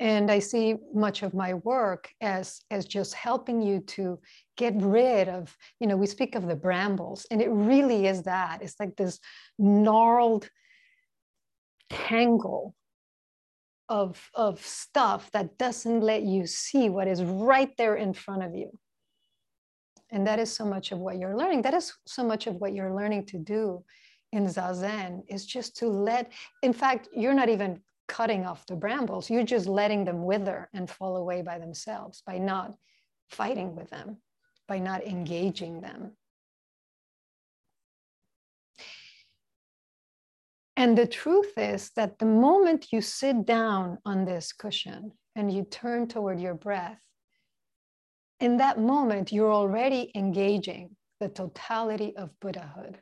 And 0.04 0.30
i 0.30 0.38
see 0.38 0.76
much 0.94 1.24
of 1.24 1.34
my 1.34 1.52
work 1.56 2.04
as 2.22 2.62
as 2.70 2.86
just 2.86 3.14
helping 3.14 3.62
you 3.62 3.80
to 3.80 4.20
get 4.58 4.74
rid 4.78 5.28
of 5.28 5.58
you 5.80 5.88
know 5.88 5.98
we 5.98 6.06
speak 6.06 6.36
of 6.36 6.48
the 6.48 6.56
brambles 6.56 7.26
and 7.32 7.42
it 7.42 7.50
really 7.50 8.08
is 8.08 8.24
that. 8.24 8.62
It's 8.62 8.80
like 8.80 8.96
this 8.96 9.20
gnarled 9.58 10.50
tangle 11.90 12.76
of 13.90 14.30
of 14.34 14.66
stuff 14.66 15.30
that 15.32 15.58
doesn't 15.58 16.02
let 16.02 16.24
you 16.24 16.48
see 16.48 16.90
what 16.90 17.08
is 17.08 17.24
right 17.24 17.72
there 17.78 17.96
in 17.96 18.14
front 18.14 18.44
of 18.44 18.56
you. 18.56 18.72
And 20.12 20.28
that 20.28 20.40
is 20.40 20.56
so 20.56 20.66
much 20.66 20.92
of 20.92 21.00
what 21.00 21.18
you're 21.18 21.36
learning. 21.36 21.64
That 21.64 21.74
is 21.74 21.94
so 22.06 22.24
much 22.24 22.48
of 22.48 22.56
what 22.56 22.74
you're 22.74 22.96
learning 22.96 23.26
to 23.28 23.40
do 23.40 23.84
in 24.32 24.46
zazen 24.46 25.24
is 25.28 25.46
just 25.46 25.78
to 25.78 25.88
let 25.88 26.32
in 26.64 26.74
fact 26.74 27.08
you're 27.14 27.36
not 27.36 27.50
even 27.50 27.80
cutting 28.08 28.46
off 28.46 28.66
the 28.66 28.76
brambles. 28.76 29.30
You're 29.30 29.44
just 29.44 29.68
letting 29.68 30.06
them 30.06 30.24
wither 30.24 30.70
and 30.74 30.90
fall 30.90 31.18
away 31.18 31.42
by 31.42 31.60
themselves 31.60 32.22
by 32.26 32.38
not 32.38 32.76
fighting 33.30 33.76
with 33.76 33.90
them, 33.90 34.18
by 34.68 34.80
not 34.80 35.04
engaging 35.04 35.82
them. 35.82 36.12
And 40.76 40.98
the 40.98 41.08
truth 41.08 41.54
is 41.58 41.92
that 41.96 42.20
the 42.20 42.26
moment 42.26 42.88
you 42.92 43.02
sit 43.02 43.46
down 43.46 44.00
on 44.06 44.26
this 44.26 44.52
cushion 44.52 45.12
and 45.36 45.52
you 45.52 45.64
turn 45.64 46.08
toward 46.08 46.40
your 46.40 46.56
breath, 46.56 47.02
in 48.40 48.58
that 48.58 48.80
moment, 48.80 49.32
you're 49.32 49.54
already 49.54 50.12
engaging 50.16 50.96
the 51.20 51.30
totality 51.30 52.16
of 52.18 52.38
Buddhahood. 52.42 53.00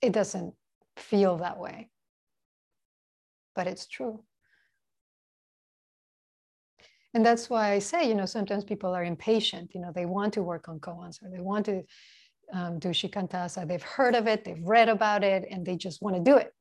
It 0.00 0.12
doesn't 0.12 0.54
feel 0.96 1.38
that 1.38 1.58
way. 1.58 1.90
But 3.54 3.66
it's 3.66 3.86
true. 3.86 4.24
And 7.14 7.24
that's 7.24 7.50
why 7.50 7.72
I 7.72 7.78
say, 7.78 8.08
you 8.08 8.14
know, 8.14 8.24
sometimes 8.24 8.64
people 8.64 8.94
are 8.94 9.04
impatient. 9.04 9.74
You 9.74 9.82
know, 9.82 9.92
they 9.94 10.06
want 10.06 10.32
to 10.34 10.42
work 10.42 10.68
on 10.68 10.80
koans 10.80 11.22
or 11.22 11.28
they 11.30 11.42
want 11.42 11.66
to 11.66 11.82
um, 12.52 12.78
do 12.78 12.88
shikantaza. 12.88 13.66
They've 13.68 13.82
heard 13.82 14.14
of 14.14 14.26
it, 14.26 14.44
they've 14.44 14.62
read 14.62 14.88
about 14.88 15.22
it, 15.22 15.46
and 15.50 15.64
they 15.64 15.76
just 15.76 16.00
want 16.00 16.16
to 16.16 16.22
do 16.22 16.36
it. 16.36 16.52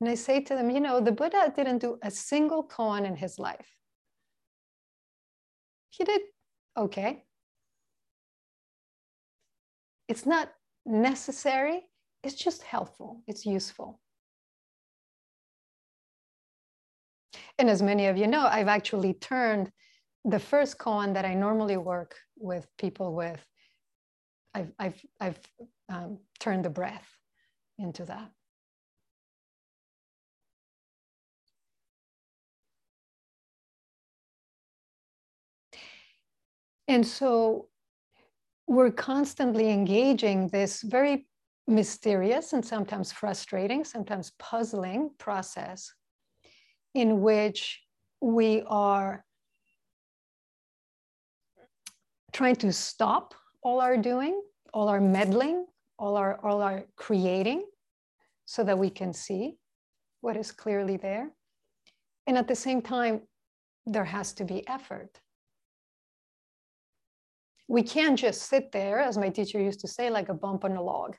And 0.00 0.08
I 0.08 0.14
say 0.14 0.40
to 0.40 0.54
them, 0.54 0.70
you 0.70 0.80
know, 0.80 1.00
the 1.00 1.12
Buddha 1.12 1.52
didn't 1.54 1.78
do 1.78 1.98
a 2.02 2.10
single 2.10 2.64
koan 2.64 3.04
in 3.06 3.16
his 3.16 3.38
life. 3.38 3.68
He 5.90 6.04
did 6.04 6.22
okay. 6.76 7.24
It's 10.08 10.26
not 10.26 10.50
necessary 10.84 11.82
it's 12.22 12.34
just 12.34 12.62
helpful, 12.62 13.22
it's 13.26 13.44
useful. 13.44 14.00
And 17.58 17.68
as 17.68 17.82
many 17.82 18.06
of 18.06 18.16
you 18.16 18.26
know, 18.26 18.46
I've 18.46 18.68
actually 18.68 19.14
turned 19.14 19.70
the 20.24 20.38
first 20.38 20.78
koan 20.78 21.14
that 21.14 21.24
I 21.24 21.34
normally 21.34 21.76
work 21.76 22.16
with 22.38 22.66
people 22.78 23.14
with, 23.14 23.44
I've, 24.54 24.72
I've, 24.78 25.02
I've 25.20 25.40
um, 25.88 26.18
turned 26.38 26.64
the 26.64 26.70
breath 26.70 27.08
into 27.78 28.04
that. 28.04 28.30
And 36.88 37.06
so 37.06 37.68
we're 38.66 38.90
constantly 38.90 39.70
engaging 39.70 40.48
this 40.48 40.82
very 40.82 41.26
mysterious 41.66 42.52
and 42.52 42.64
sometimes 42.64 43.12
frustrating, 43.12 43.84
sometimes 43.84 44.32
puzzling 44.38 45.10
process 45.18 45.92
in 46.94 47.20
which 47.22 47.80
we 48.20 48.62
are 48.66 49.24
trying 52.32 52.56
to 52.56 52.72
stop 52.72 53.34
all 53.62 53.80
our 53.80 53.96
doing, 53.96 54.40
all 54.72 54.88
our 54.88 55.00
meddling, 55.00 55.66
all 55.98 56.16
our, 56.16 56.40
all 56.44 56.62
our 56.62 56.84
creating, 56.96 57.64
so 58.44 58.64
that 58.64 58.78
we 58.78 58.90
can 58.90 59.12
see 59.12 59.56
what 60.20 60.36
is 60.36 60.50
clearly 60.50 60.96
there. 60.96 61.30
And 62.26 62.36
at 62.36 62.48
the 62.48 62.54
same 62.54 62.82
time, 62.82 63.22
there 63.86 64.04
has 64.04 64.32
to 64.34 64.44
be 64.44 64.66
effort. 64.68 65.20
We 67.68 67.82
can't 67.82 68.18
just 68.18 68.42
sit 68.42 68.72
there, 68.72 69.00
as 69.00 69.16
my 69.16 69.28
teacher 69.28 69.60
used 69.60 69.80
to 69.80 69.88
say, 69.88 70.10
like 70.10 70.28
a 70.28 70.34
bump 70.34 70.64
on 70.64 70.76
a 70.76 70.82
log 70.82 71.16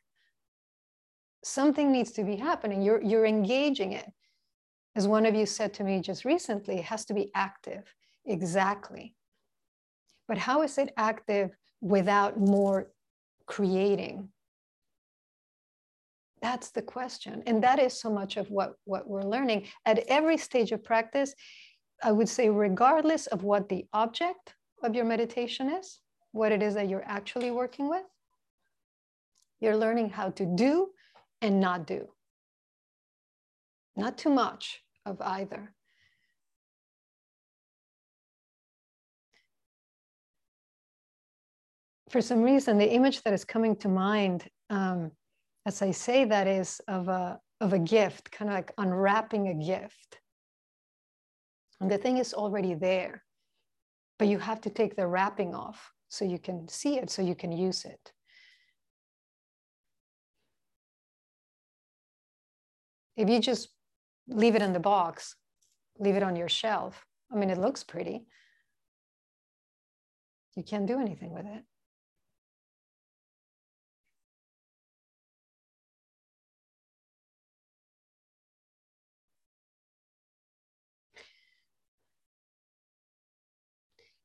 something 1.44 1.92
needs 1.92 2.12
to 2.14 2.24
be 2.24 2.36
happening. 2.36 2.82
You're, 2.82 3.02
you're 3.02 3.26
engaging 3.26 3.94
it. 3.94 4.12
As 4.96 5.08
one 5.08 5.26
of 5.26 5.36
you 5.36 5.46
said 5.46 5.74
to 5.76 5.84
me 5.84 6.02
just 6.02 6.26
recently, 6.26 6.76
it 6.78 6.86
has 6.86 7.06
to 7.06 7.14
be 7.14 7.32
active. 7.36 7.94
Exactly. 8.26 9.16
But 10.28 10.38
how 10.38 10.62
is 10.62 10.78
it 10.78 10.94
active 10.98 11.52
without 11.82 12.40
more 12.40 12.92
creating? 13.46 14.30
That's 16.42 16.72
the 16.72 16.82
question. 16.82 17.44
And 17.48 17.64
that 17.64 17.80
is 17.80 18.00
so 18.00 18.10
much 18.10 18.38
of 18.38 18.50
what, 18.50 18.76
what 18.86 19.08
we're 19.08 19.24
learning. 19.24 19.68
At 19.86 20.00
every 20.08 20.38
stage 20.38 20.72
of 20.72 20.84
practice, 20.84 21.34
I 22.04 22.12
would 22.12 22.30
say, 22.30 22.50
regardless 22.50 23.28
of 23.28 23.44
what 23.44 23.70
the 23.70 23.86
object 23.94 24.56
of 24.84 24.94
your 24.96 25.06
meditation 25.06 25.70
is, 25.70 26.00
what 26.34 26.52
it 26.52 26.62
is 26.62 26.74
that 26.76 26.90
you're 26.90 27.06
actually 27.06 27.52
working 27.52 27.90
with, 27.90 28.04
You're 29.62 29.78
learning 29.78 30.10
how 30.10 30.32
to 30.32 30.46
do 30.46 30.90
and 31.44 31.60
not 31.60 31.86
do. 31.86 32.08
Not 33.96 34.18
too 34.18 34.32
much 34.32 34.82
of 35.06 35.22
either. 35.22 35.76
For 42.10 42.22
some 42.22 42.42
reason, 42.42 42.80
the 42.80 42.92
image 42.92 43.22
that 43.22 43.34
is 43.34 43.46
coming 43.46 43.76
to 43.78 43.88
mind 43.88 44.48
um, 44.72 45.12
as 45.66 45.82
I 45.82 45.92
say 45.92 46.26
that 46.26 46.48
is 46.48 46.82
of 46.88 47.08
a, 47.08 47.40
of 47.62 47.74
a 47.74 47.80
gift, 47.80 48.32
kind 48.32 48.50
of 48.50 48.56
like 48.56 48.74
unwrapping 48.78 49.48
a 49.48 49.54
gift. 49.54 50.20
And 51.80 51.90
the 51.90 51.98
thing 51.98 52.18
is 52.18 52.34
already 52.34 52.74
there, 52.74 53.24
but 54.20 54.28
you 54.28 54.40
have 54.40 54.62
to 54.62 54.70
take 54.70 54.96
the 54.96 55.08
wrapping 55.08 55.56
off 55.56 55.92
so 56.10 56.26
you 56.26 56.40
can 56.40 56.68
see 56.68 56.98
it, 56.98 57.10
so 57.10 57.22
you 57.22 57.36
can 57.36 57.52
use 57.52 57.86
it. 57.86 58.12
If 63.16 63.30
you 63.30 63.40
just 63.40 63.70
leave 64.28 64.56
it 64.56 64.62
in 64.62 64.74
the 64.74 64.80
box, 64.80 65.36
leave 66.00 66.16
it 66.16 66.24
on 66.24 66.36
your 66.36 66.50
shelf, 66.50 67.06
I 67.32 67.36
mean, 67.36 67.50
it 67.50 67.58
looks 67.58 67.84
pretty. 67.84 68.26
You 70.56 70.64
can't 70.64 70.86
do 70.86 71.00
anything 71.00 71.34
with 71.34 71.46
it. 71.46 71.64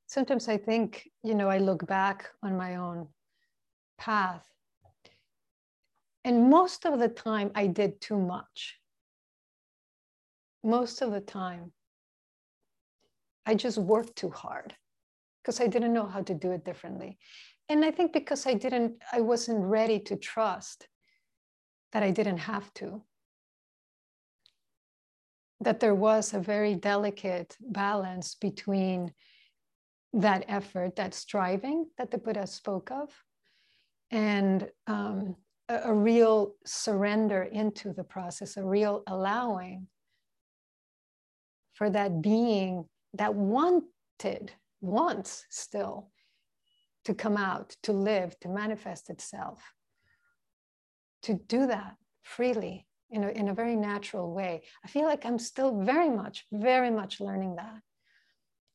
sometimes 0.09 0.49
I 0.49 0.57
think, 0.57 1.09
you 1.23 1.35
know, 1.35 1.49
I 1.49 1.59
look 1.59 1.87
back 1.87 2.31
on 2.43 2.57
my 2.57 2.77
own 2.77 3.09
path. 3.99 4.45
And 6.25 6.51
most 6.51 6.85
of 6.85 6.99
the 6.99 7.09
time, 7.09 7.53
I 7.55 7.69
did 7.69 8.01
too 8.01 8.19
much. 8.19 8.78
Most 10.63 11.03
of 11.03 11.13
the 11.13 11.21
time, 11.21 11.73
I 13.47 13.55
just 13.55 13.79
worked 13.79 14.17
too 14.17 14.31
hard 14.31 14.75
because 15.43 15.61
I 15.61 15.67
didn't 15.67 15.95
know 15.95 16.07
how 16.07 16.23
to 16.23 16.35
do 16.35 16.53
it 16.53 16.65
differently. 16.65 17.19
And 17.69 17.85
I 17.85 17.91
think 17.91 18.13
because 18.13 18.47
I 18.47 18.55
didn't, 18.55 18.97
I 19.13 19.21
wasn't 19.21 19.65
ready 19.65 20.01
to 20.01 20.17
trust 20.17 20.89
that 21.93 22.03
I 22.03 22.11
didn't 22.11 22.39
have 22.39 22.73
to. 22.75 23.03
That 25.61 25.81
there 25.81 25.95
was 25.95 26.35
a 26.35 26.41
very 26.41 26.75
delicate 26.75 27.57
balance 27.61 28.35
between 28.35 29.13
that 30.13 30.45
effort, 30.49 30.97
that 30.97 31.15
striving 31.15 31.87
that 31.99 32.11
the 32.11 32.19
Buddha 32.19 32.47
spoke 32.47 32.91
of, 32.91 33.11
and 34.11 34.69
um, 34.87 35.37
a, 35.69 35.81
a 35.85 35.95
real 35.95 36.55
surrender 36.65 37.43
into 37.43 37.93
the 37.93 38.05
process, 38.05 38.57
a 38.57 38.65
real 38.65 39.03
allowing 39.07 39.87
for 41.79 41.89
that 41.89 42.21
being 42.21 42.85
that 43.15 43.35
wanted, 43.37 44.53
wants 44.81 45.47
still 45.49 46.11
to 47.05 47.15
come 47.15 47.37
out, 47.37 47.77
to 47.85 47.93
live, 47.93 48.39
to 48.41 48.49
manifest 48.49 49.09
itself, 49.11 49.63
to 51.23 51.35
do 51.35 51.69
that 51.69 51.95
freely 52.23 52.85
in 53.11 53.23
a, 53.23 53.29
in 53.29 53.49
a 53.49 53.55
very 53.55 53.77
natural 53.77 54.35
way. 54.35 54.63
I 54.85 54.89
feel 54.89 55.05
like 55.05 55.25
I'm 55.25 55.39
still 55.39 55.81
very 55.83 56.11
much, 56.11 56.47
very 56.51 56.91
much 56.91 57.21
learning 57.21 57.55
that 57.57 57.81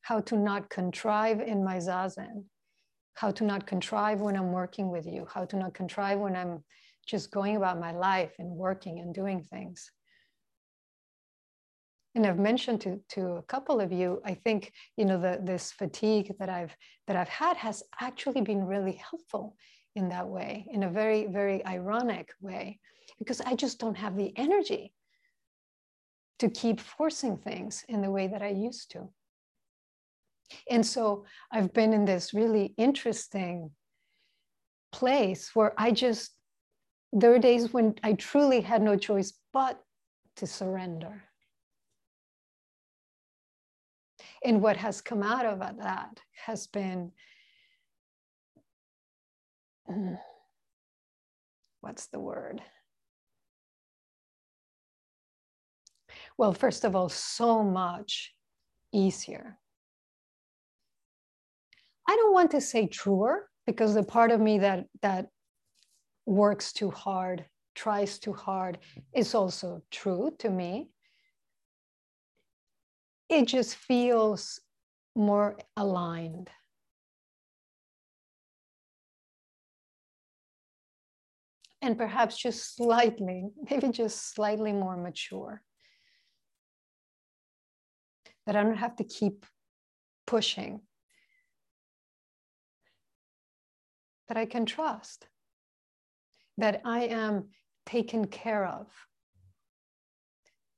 how 0.00 0.20
to 0.20 0.36
not 0.36 0.70
contrive 0.70 1.40
in 1.40 1.62
my 1.62 1.76
zazen, 1.76 2.44
how 3.14 3.30
to 3.32 3.44
not 3.44 3.66
contrive 3.66 4.20
when 4.20 4.36
I'm 4.36 4.52
working 4.52 4.90
with 4.90 5.06
you, 5.06 5.26
how 5.32 5.44
to 5.44 5.56
not 5.56 5.74
contrive 5.74 6.18
when 6.18 6.36
I'm 6.36 6.64
just 7.06 7.30
going 7.30 7.56
about 7.56 7.78
my 7.78 7.92
life 7.92 8.32
and 8.38 8.48
working 8.48 8.98
and 9.00 9.14
doing 9.14 9.42
things. 9.42 9.90
And 12.14 12.26
I've 12.26 12.38
mentioned 12.38 12.80
to, 12.82 13.00
to 13.10 13.32
a 13.32 13.42
couple 13.42 13.80
of 13.80 13.92
you, 13.92 14.20
I 14.24 14.34
think, 14.34 14.72
you 14.96 15.04
know, 15.04 15.20
the, 15.20 15.40
this 15.42 15.72
fatigue 15.72 16.32
that 16.38 16.48
I've 16.48 16.74
that 17.06 17.16
I've 17.16 17.28
had 17.28 17.56
has 17.56 17.82
actually 18.00 18.40
been 18.40 18.64
really 18.64 18.92
helpful 19.10 19.56
in 19.96 20.08
that 20.10 20.28
way, 20.28 20.66
in 20.70 20.84
a 20.84 20.90
very, 20.90 21.26
very 21.26 21.64
ironic 21.66 22.30
way, 22.40 22.78
because 23.18 23.40
I 23.40 23.54
just 23.54 23.78
don't 23.78 23.96
have 23.96 24.16
the 24.16 24.32
energy 24.36 24.92
to 26.38 26.48
keep 26.48 26.80
forcing 26.80 27.36
things 27.36 27.84
in 27.88 28.00
the 28.00 28.10
way 28.10 28.26
that 28.28 28.42
I 28.42 28.48
used 28.48 28.90
to. 28.92 29.08
And 30.70 30.84
so 30.84 31.24
I've 31.52 31.72
been 31.72 31.92
in 31.92 32.04
this 32.04 32.34
really 32.34 32.74
interesting 32.76 33.70
place 34.92 35.50
where 35.54 35.74
I 35.78 35.90
just, 35.90 36.30
there 37.12 37.34
are 37.34 37.38
days 37.38 37.72
when 37.72 37.94
I 38.02 38.14
truly 38.14 38.60
had 38.60 38.82
no 38.82 38.96
choice 38.96 39.32
but 39.52 39.80
to 40.36 40.46
surrender. 40.46 41.24
And 44.44 44.60
what 44.60 44.76
has 44.76 45.00
come 45.00 45.22
out 45.22 45.46
of 45.46 45.58
that 45.60 46.20
has 46.46 46.66
been 46.66 47.12
mm, 49.90 50.18
what's 51.80 52.06
the 52.06 52.20
word? 52.20 52.60
Well, 56.36 56.52
first 56.52 56.84
of 56.84 56.94
all, 56.94 57.08
so 57.08 57.62
much 57.62 58.34
easier 58.92 59.58
I 62.06 62.16
don't 62.16 62.32
want 62.32 62.50
to 62.52 62.60
say 62.60 62.86
truer 62.86 63.48
because 63.66 63.94
the 63.94 64.02
part 64.02 64.30
of 64.30 64.40
me 64.40 64.58
that 64.58 64.86
that 65.02 65.28
works 66.26 66.72
too 66.72 66.90
hard, 66.90 67.46
tries 67.74 68.18
too 68.18 68.32
hard, 68.32 68.78
is 69.14 69.34
also 69.34 69.82
true 69.90 70.32
to 70.38 70.50
me. 70.50 70.88
It 73.28 73.46
just 73.46 73.76
feels 73.76 74.60
more 75.14 75.58
aligned. 75.76 76.50
And 81.82 81.98
perhaps 81.98 82.36
just 82.38 82.76
slightly, 82.76 83.50
maybe 83.70 83.88
just 83.90 84.34
slightly 84.34 84.72
more 84.72 84.96
mature. 84.96 85.62
That 88.46 88.56
I 88.56 88.62
don't 88.62 88.76
have 88.76 88.96
to 88.96 89.04
keep 89.04 89.44
pushing 90.26 90.80
that 94.28 94.36
I 94.36 94.46
can 94.46 94.66
trust, 94.66 95.26
that 96.58 96.80
I 96.84 97.04
am 97.04 97.50
taken 97.86 98.26
care 98.26 98.66
of. 98.66 98.86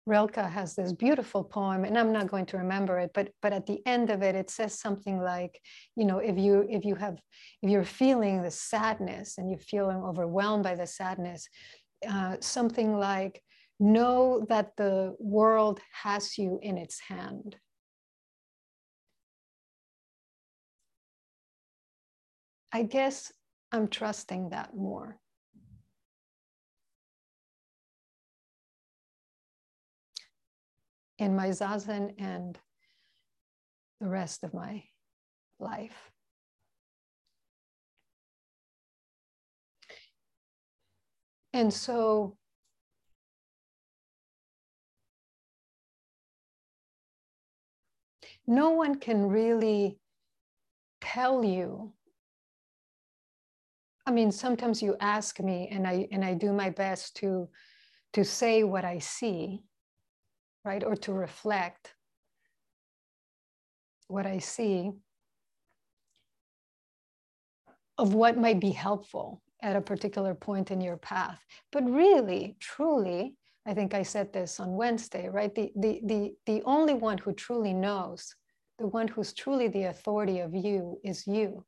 Rilke 0.06 0.36
has 0.36 0.74
this 0.76 0.92
beautiful 0.92 1.42
poem, 1.42 1.84
and 1.84 1.98
I'm 1.98 2.12
not 2.12 2.28
going 2.28 2.46
to 2.46 2.58
remember 2.58 2.98
it, 3.00 3.10
but 3.12 3.30
but 3.42 3.52
at 3.52 3.66
the 3.66 3.80
end 3.86 4.10
of 4.10 4.22
it, 4.22 4.36
it 4.36 4.50
says 4.50 4.78
something 4.78 5.18
like, 5.20 5.60
you 5.96 6.04
know, 6.04 6.18
if 6.18 6.38
you 6.38 6.64
if 6.70 6.84
you 6.84 6.94
have 6.94 7.18
if 7.62 7.70
you're 7.70 7.84
feeling 7.84 8.42
the 8.42 8.50
sadness 8.50 9.38
and 9.38 9.50
you're 9.50 9.58
feeling 9.58 9.98
overwhelmed 9.98 10.62
by 10.62 10.76
the 10.76 10.86
sadness, 10.86 11.48
uh, 12.08 12.36
something 12.40 12.98
like, 12.98 13.42
know 13.80 14.46
that 14.48 14.70
the 14.76 15.14
world 15.18 15.80
has 16.04 16.38
you 16.38 16.58
in 16.62 16.78
its 16.78 17.00
hand. 17.00 17.56
I 22.72 22.82
guess 22.82 23.32
I'm 23.72 23.88
trusting 23.88 24.50
that 24.50 24.76
more. 24.76 25.18
In 31.18 31.34
my 31.34 31.48
zazen 31.48 32.14
and 32.18 32.58
the 34.00 34.08
rest 34.08 34.44
of 34.44 34.52
my 34.52 34.84
life. 35.58 36.10
And 41.52 41.72
so 41.72 42.36
no 48.46 48.70
one 48.70 48.96
can 48.96 49.26
really 49.28 49.98
tell 51.00 51.42
you 51.42 51.94
I 54.08 54.12
mean, 54.12 54.30
sometimes 54.30 54.80
you 54.82 54.96
ask 55.00 55.40
me, 55.40 55.68
and 55.72 55.84
I 55.84 56.06
and 56.12 56.24
I 56.24 56.34
do 56.34 56.52
my 56.52 56.70
best 56.70 57.16
to 57.16 57.48
to 58.12 58.24
say 58.24 58.62
what 58.62 58.84
I 58.84 59.00
see, 59.00 59.64
right, 60.66 60.84
or 60.84 60.96
to 60.96 61.12
reflect 61.14 61.94
what 64.08 64.26
I 64.26 64.38
see 64.40 64.92
of 67.98 68.14
what 68.14 68.38
might 68.38 68.60
be 68.60 68.70
helpful 68.72 69.42
at 69.62 69.76
a 69.76 69.80
particular 69.80 70.34
point 70.34 70.70
in 70.72 70.80
your 70.80 70.98
path. 70.98 71.40
But 71.72 71.84
really, 71.90 72.56
truly, 72.60 73.36
I 73.66 73.74
think 73.74 73.94
I 73.94 74.02
said 74.04 74.32
this 74.32 74.60
on 74.60 74.76
Wednesday, 74.76 75.28
right? 75.28 75.54
The, 75.54 75.72
the, 75.76 76.00
the, 76.04 76.32
the 76.46 76.62
only 76.64 76.94
one 76.94 77.18
who 77.18 77.32
truly 77.32 77.74
knows, 77.74 78.34
the 78.78 78.88
one 78.88 79.08
who's 79.08 79.32
truly 79.34 79.68
the 79.68 79.84
authority 79.84 80.40
of 80.40 80.54
you 80.54 80.98
is 81.04 81.26
you. 81.26 81.64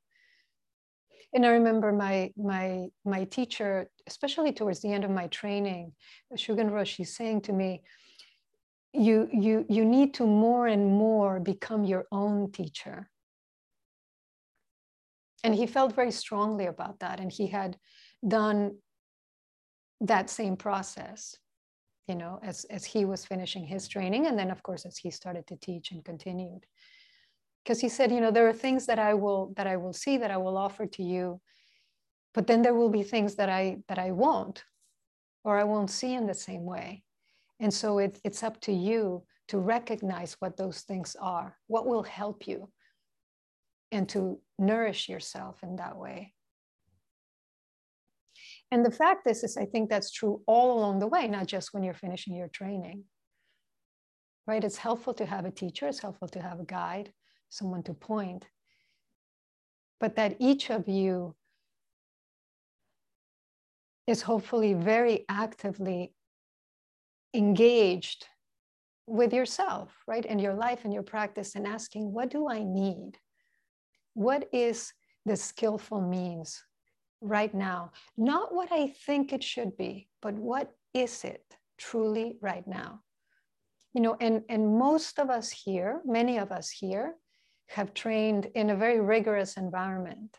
and 1.34 1.46
I 1.46 1.50
remember 1.50 1.92
my 1.92 2.32
my 2.36 2.88
my 3.06 3.24
teacher, 3.26 3.90
especially 4.08 4.52
towards 4.52 4.80
the 4.82 4.92
end 4.92 5.04
of 5.04 5.12
my 5.12 5.28
training, 5.28 5.92
Shugen 6.36 6.70
Roshi, 6.72 7.06
saying 7.06 7.42
to 7.42 7.54
me, 7.54 7.82
"You 8.92 9.28
you 9.32 9.66
you 9.68 9.84
need 9.84 10.14
to 10.14 10.26
more 10.26 10.66
and 10.66 10.86
more 10.86 11.40
become 11.40 11.84
your 11.84 12.06
own 12.10 12.52
teacher." 12.52 13.10
And 15.44 15.54
he 15.54 15.66
felt 15.66 15.94
very 15.94 16.10
strongly 16.10 16.66
about 16.66 16.98
that, 17.00 17.20
and 17.20 17.30
he 17.32 17.46
had 17.46 17.78
done 18.26 18.78
that 20.00 20.30
same 20.30 20.56
process, 20.56 21.36
you 22.06 22.14
know, 22.14 22.40
as 22.42 22.64
as 22.64 22.84
he 22.84 23.04
was 23.04 23.24
finishing 23.24 23.66
his 23.66 23.88
training, 23.88 24.26
and 24.26 24.38
then 24.38 24.50
of 24.50 24.62
course 24.62 24.84
as 24.86 24.96
he 24.96 25.10
started 25.10 25.46
to 25.48 25.56
teach 25.56 25.92
and 25.92 26.04
continued 26.04 26.66
because 27.68 27.80
he 27.80 27.88
said 27.90 28.10
you 28.10 28.20
know 28.20 28.30
there 28.30 28.48
are 28.48 28.52
things 28.54 28.86
that 28.86 28.98
i 28.98 29.12
will 29.12 29.52
that 29.56 29.66
i 29.66 29.76
will 29.76 29.92
see 29.92 30.16
that 30.16 30.30
i 30.30 30.38
will 30.38 30.56
offer 30.56 30.86
to 30.86 31.02
you 31.02 31.38
but 32.32 32.46
then 32.46 32.62
there 32.62 32.74
will 32.74 32.88
be 32.88 33.02
things 33.02 33.34
that 33.34 33.50
i 33.50 33.76
that 33.88 33.98
i 33.98 34.10
won't 34.10 34.64
or 35.44 35.58
i 35.58 35.64
won't 35.64 35.90
see 35.90 36.14
in 36.14 36.26
the 36.26 36.32
same 36.34 36.64
way 36.64 37.02
and 37.60 37.72
so 37.72 37.98
it, 37.98 38.20
it's 38.24 38.42
up 38.42 38.60
to 38.62 38.72
you 38.72 39.24
to 39.48 39.58
recognize 39.58 40.36
what 40.40 40.56
those 40.56 40.82
things 40.82 41.16
are 41.20 41.56
what 41.66 41.86
will 41.86 42.02
help 42.02 42.46
you 42.46 42.70
and 43.90 44.08
to 44.10 44.38
nourish 44.58 45.08
yourself 45.08 45.60
in 45.62 45.76
that 45.76 45.96
way. 45.96 46.34
And 48.70 48.84
the 48.84 48.90
fact 48.90 49.26
is 49.26 49.42
is 49.44 49.56
i 49.56 49.64
think 49.64 49.88
that's 49.88 50.10
true 50.10 50.42
all 50.46 50.78
along 50.78 50.98
the 50.98 51.06
way 51.06 51.26
not 51.26 51.46
just 51.46 51.72
when 51.72 51.82
you're 51.82 51.94
finishing 51.94 52.36
your 52.36 52.48
training. 52.48 53.04
Right? 54.46 54.64
It's 54.64 54.78
helpful 54.78 55.14
to 55.14 55.26
have 55.26 55.44
a 55.44 55.50
teacher 55.50 55.88
it's 55.88 56.00
helpful 56.00 56.28
to 56.28 56.40
have 56.40 56.60
a 56.60 56.64
guide 56.64 57.12
someone 57.50 57.82
to 57.82 57.94
point, 57.94 58.46
but 60.00 60.16
that 60.16 60.36
each 60.38 60.70
of 60.70 60.88
you 60.88 61.34
is 64.06 64.22
hopefully 64.22 64.74
very 64.74 65.24
actively 65.28 66.14
engaged 67.34 68.26
with 69.06 69.32
yourself, 69.32 69.90
right? 70.06 70.24
In 70.24 70.38
your 70.38 70.54
life 70.54 70.80
and 70.84 70.92
your 70.92 71.02
practice, 71.02 71.54
and 71.54 71.66
asking, 71.66 72.12
what 72.12 72.30
do 72.30 72.48
I 72.48 72.62
need? 72.62 73.12
What 74.14 74.48
is 74.52 74.92
the 75.24 75.36
skillful 75.36 76.00
means 76.00 76.62
right 77.20 77.54
now? 77.54 77.92
Not 78.16 78.54
what 78.54 78.70
I 78.72 78.88
think 79.06 79.32
it 79.32 79.42
should 79.42 79.76
be, 79.76 80.08
but 80.20 80.34
what 80.34 80.70
is 80.94 81.24
it 81.24 81.44
truly 81.78 82.36
right 82.40 82.66
now? 82.66 83.00
You 83.94 84.02
know, 84.02 84.16
and, 84.20 84.42
and 84.48 84.78
most 84.78 85.18
of 85.18 85.30
us 85.30 85.50
here, 85.50 86.02
many 86.04 86.38
of 86.38 86.52
us 86.52 86.70
here, 86.70 87.14
have 87.68 87.94
trained 87.94 88.46
in 88.54 88.70
a 88.70 88.76
very 88.76 89.00
rigorous 89.00 89.56
environment. 89.56 90.36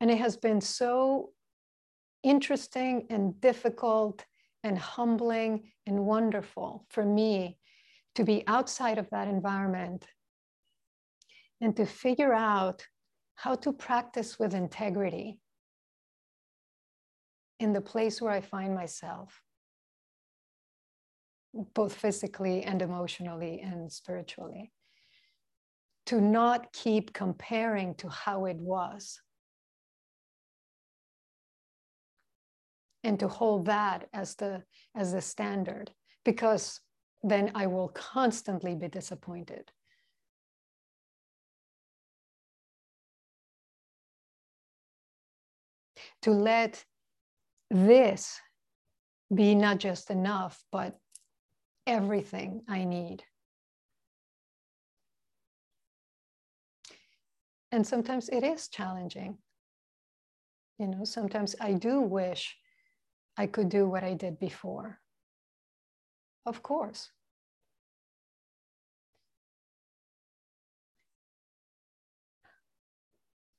And 0.00 0.10
it 0.10 0.18
has 0.18 0.36
been 0.36 0.60
so 0.60 1.30
interesting 2.22 3.06
and 3.10 3.40
difficult 3.40 4.24
and 4.64 4.78
humbling 4.78 5.70
and 5.86 6.04
wonderful 6.04 6.86
for 6.88 7.04
me 7.04 7.58
to 8.14 8.24
be 8.24 8.42
outside 8.46 8.98
of 8.98 9.08
that 9.10 9.28
environment 9.28 10.06
and 11.60 11.76
to 11.76 11.86
figure 11.86 12.32
out 12.32 12.86
how 13.36 13.54
to 13.54 13.72
practice 13.72 14.38
with 14.38 14.54
integrity 14.54 15.38
in 17.60 17.72
the 17.72 17.80
place 17.80 18.20
where 18.20 18.32
I 18.32 18.40
find 18.40 18.74
myself, 18.74 19.40
both 21.74 21.94
physically 21.94 22.62
and 22.62 22.82
emotionally 22.82 23.60
and 23.60 23.92
spiritually 23.92 24.72
to 26.06 26.20
not 26.20 26.72
keep 26.72 27.12
comparing 27.12 27.94
to 27.96 28.08
how 28.08 28.44
it 28.46 28.56
was. 28.56 29.20
And 33.04 33.20
to 33.20 33.28
hold 33.28 33.66
that 33.66 34.08
as 34.14 34.34
the, 34.34 34.62
as 34.96 35.12
the 35.12 35.20
standard, 35.20 35.92
because 36.24 36.80
then 37.22 37.52
I 37.54 37.66
will 37.66 37.88
constantly 37.88 38.74
be 38.74 38.88
disappointed. 38.88 39.70
To 46.22 46.30
let 46.30 46.82
this 47.70 48.40
be 49.34 49.54
not 49.54 49.78
just 49.78 50.10
enough, 50.10 50.64
but 50.72 50.98
everything 51.86 52.62
I 52.66 52.84
need. 52.84 53.22
And 57.70 57.86
sometimes 57.86 58.30
it 58.30 58.42
is 58.44 58.68
challenging. 58.68 59.36
You 60.78 60.86
know, 60.86 61.04
sometimes 61.04 61.54
I 61.60 61.72
do 61.72 62.00
wish 62.00 62.56
I 63.36 63.46
could 63.46 63.68
do 63.68 63.88
what 63.88 64.04
I 64.04 64.14
did 64.14 64.38
before. 64.38 65.00
Of 66.46 66.62
course. 66.62 67.10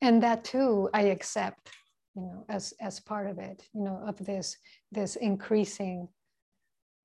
And 0.02 0.22
that 0.22 0.44
too, 0.44 0.90
I 0.94 1.04
accept, 1.04 1.72
you 2.16 2.22
know, 2.22 2.46
as, 2.48 2.74
as 2.80 3.00
part 3.00 3.28
of 3.28 3.40
it, 3.40 3.68
you 3.74 3.82
know, 3.82 4.04
of 4.06 4.24
this, 4.24 4.56
this 4.92 5.16
increasing 5.16 6.08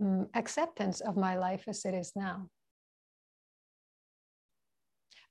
um, 0.00 0.28
acceptance 0.34 1.00
of 1.00 1.16
my 1.16 1.38
life 1.38 1.64
as 1.66 1.84
it 1.86 1.94
is 1.94 2.12
now. 2.14 2.48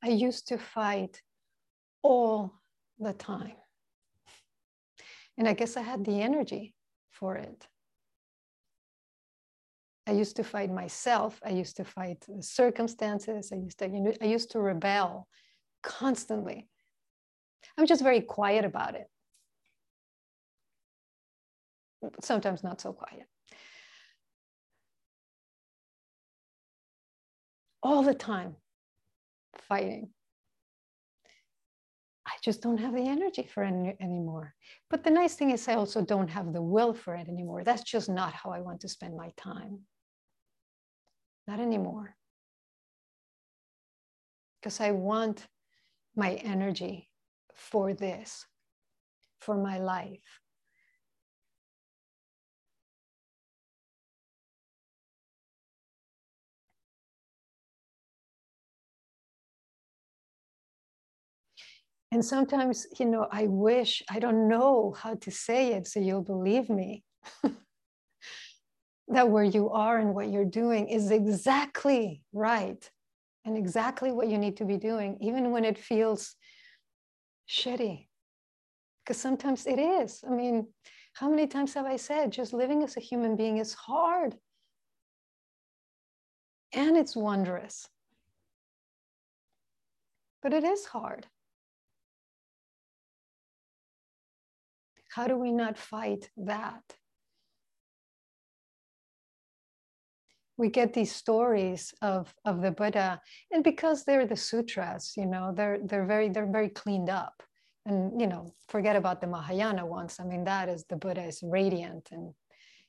I 0.03 0.09
used 0.09 0.47
to 0.47 0.57
fight 0.57 1.21
all 2.01 2.53
the 2.97 3.13
time. 3.13 3.57
And 5.37 5.47
I 5.47 5.53
guess 5.53 5.77
I 5.77 5.81
had 5.81 6.03
the 6.03 6.21
energy 6.21 6.73
for 7.19 7.35
it. 7.35 7.67
I 10.07 10.13
used 10.13 10.37
to 10.37 10.43
fight 10.43 10.71
myself. 10.71 11.39
I 11.45 11.49
used 11.49 11.77
to 11.77 11.85
fight 11.85 12.25
the 12.27 12.41
circumstances. 12.41 13.51
I 13.53 13.57
used 13.57 13.77
to, 13.79 13.87
you 13.87 13.99
know, 14.01 14.13
I 14.21 14.25
used 14.25 14.51
to 14.51 14.59
rebel 14.59 15.27
constantly. 15.83 16.67
I'm 17.77 17.85
just 17.85 18.01
very 18.01 18.21
quiet 18.21 18.65
about 18.65 18.95
it. 18.95 19.07
Sometimes 22.23 22.63
not 22.63 22.81
so 22.81 22.93
quiet. 22.93 23.27
All 27.83 28.03
the 28.03 28.13
time 28.13 28.55
fighting. 29.67 30.09
Just 32.43 32.61
don't 32.61 32.77
have 32.77 32.93
the 32.93 33.07
energy 33.07 33.43
for 33.43 33.63
it 33.63 33.97
anymore. 33.99 34.53
But 34.89 35.03
the 35.03 35.11
nice 35.11 35.35
thing 35.35 35.51
is, 35.51 35.67
I 35.67 35.75
also 35.75 36.01
don't 36.01 36.29
have 36.29 36.53
the 36.53 36.61
will 36.61 36.93
for 36.93 37.15
it 37.15 37.27
anymore. 37.27 37.63
That's 37.63 37.83
just 37.83 38.09
not 38.09 38.33
how 38.33 38.51
I 38.51 38.61
want 38.61 38.81
to 38.81 38.89
spend 38.89 39.17
my 39.17 39.31
time. 39.35 39.81
Not 41.47 41.59
anymore. 41.59 42.15
Because 44.61 44.79
I 44.79 44.91
want 44.91 45.47
my 46.15 46.33
energy 46.35 47.09
for 47.55 47.93
this, 47.93 48.45
for 49.39 49.57
my 49.57 49.79
life. 49.79 50.41
And 62.11 62.25
sometimes, 62.25 62.87
you 62.97 63.05
know, 63.05 63.27
I 63.31 63.45
wish, 63.47 64.01
I 64.09 64.19
don't 64.19 64.47
know 64.47 64.95
how 64.97 65.15
to 65.15 65.31
say 65.31 65.73
it 65.73 65.87
so 65.87 65.99
you'll 65.99 66.23
believe 66.23 66.69
me. 66.69 67.03
that 69.09 69.29
where 69.29 69.43
you 69.43 69.69
are 69.69 69.97
and 69.97 70.13
what 70.13 70.29
you're 70.29 70.45
doing 70.45 70.87
is 70.87 71.11
exactly 71.11 72.21
right 72.31 72.89
and 73.45 73.57
exactly 73.57 74.11
what 74.11 74.27
you 74.27 74.37
need 74.37 74.57
to 74.57 74.65
be 74.65 74.77
doing, 74.77 75.17
even 75.21 75.51
when 75.51 75.65
it 75.65 75.77
feels 75.77 76.35
shitty. 77.49 78.07
Because 79.03 79.19
sometimes 79.19 79.65
it 79.65 79.79
is. 79.79 80.23
I 80.27 80.29
mean, 80.29 80.67
how 81.13 81.29
many 81.29 81.47
times 81.47 81.73
have 81.73 81.85
I 81.85 81.95
said 81.95 82.31
just 82.31 82.53
living 82.53 82.83
as 82.83 82.97
a 82.97 83.01
human 83.01 83.35
being 83.35 83.57
is 83.57 83.73
hard? 83.73 84.35
And 86.73 86.95
it's 86.95 87.15
wondrous. 87.15 87.87
But 90.43 90.53
it 90.53 90.63
is 90.63 90.85
hard. 90.85 91.25
How 95.09 95.27
do 95.27 95.37
we 95.37 95.51
not 95.51 95.77
fight 95.77 96.29
that? 96.37 96.83
We 100.57 100.69
get 100.69 100.93
these 100.93 101.15
stories 101.15 101.93
of, 102.01 102.33
of 102.45 102.61
the 102.61 102.71
Buddha, 102.71 103.21
and 103.51 103.63
because 103.63 104.03
they're 104.03 104.27
the 104.27 104.35
sutras, 104.35 105.13
you 105.15 105.25
know, 105.25 105.53
they're 105.55 105.79
they're 105.83 106.05
very 106.05 106.29
they're 106.29 106.51
very 106.51 106.69
cleaned 106.69 107.09
up. 107.09 107.41
And 107.85 108.19
you 108.19 108.27
know, 108.27 108.53
forget 108.67 108.95
about 108.95 109.21
the 109.21 109.27
Mahayana 109.27 109.85
ones. 109.85 110.17
I 110.19 110.25
mean, 110.25 110.43
that 110.43 110.67
is 110.67 110.83
the 110.89 110.97
Buddha 110.97 111.23
is 111.23 111.41
radiant 111.41 112.09
and 112.11 112.33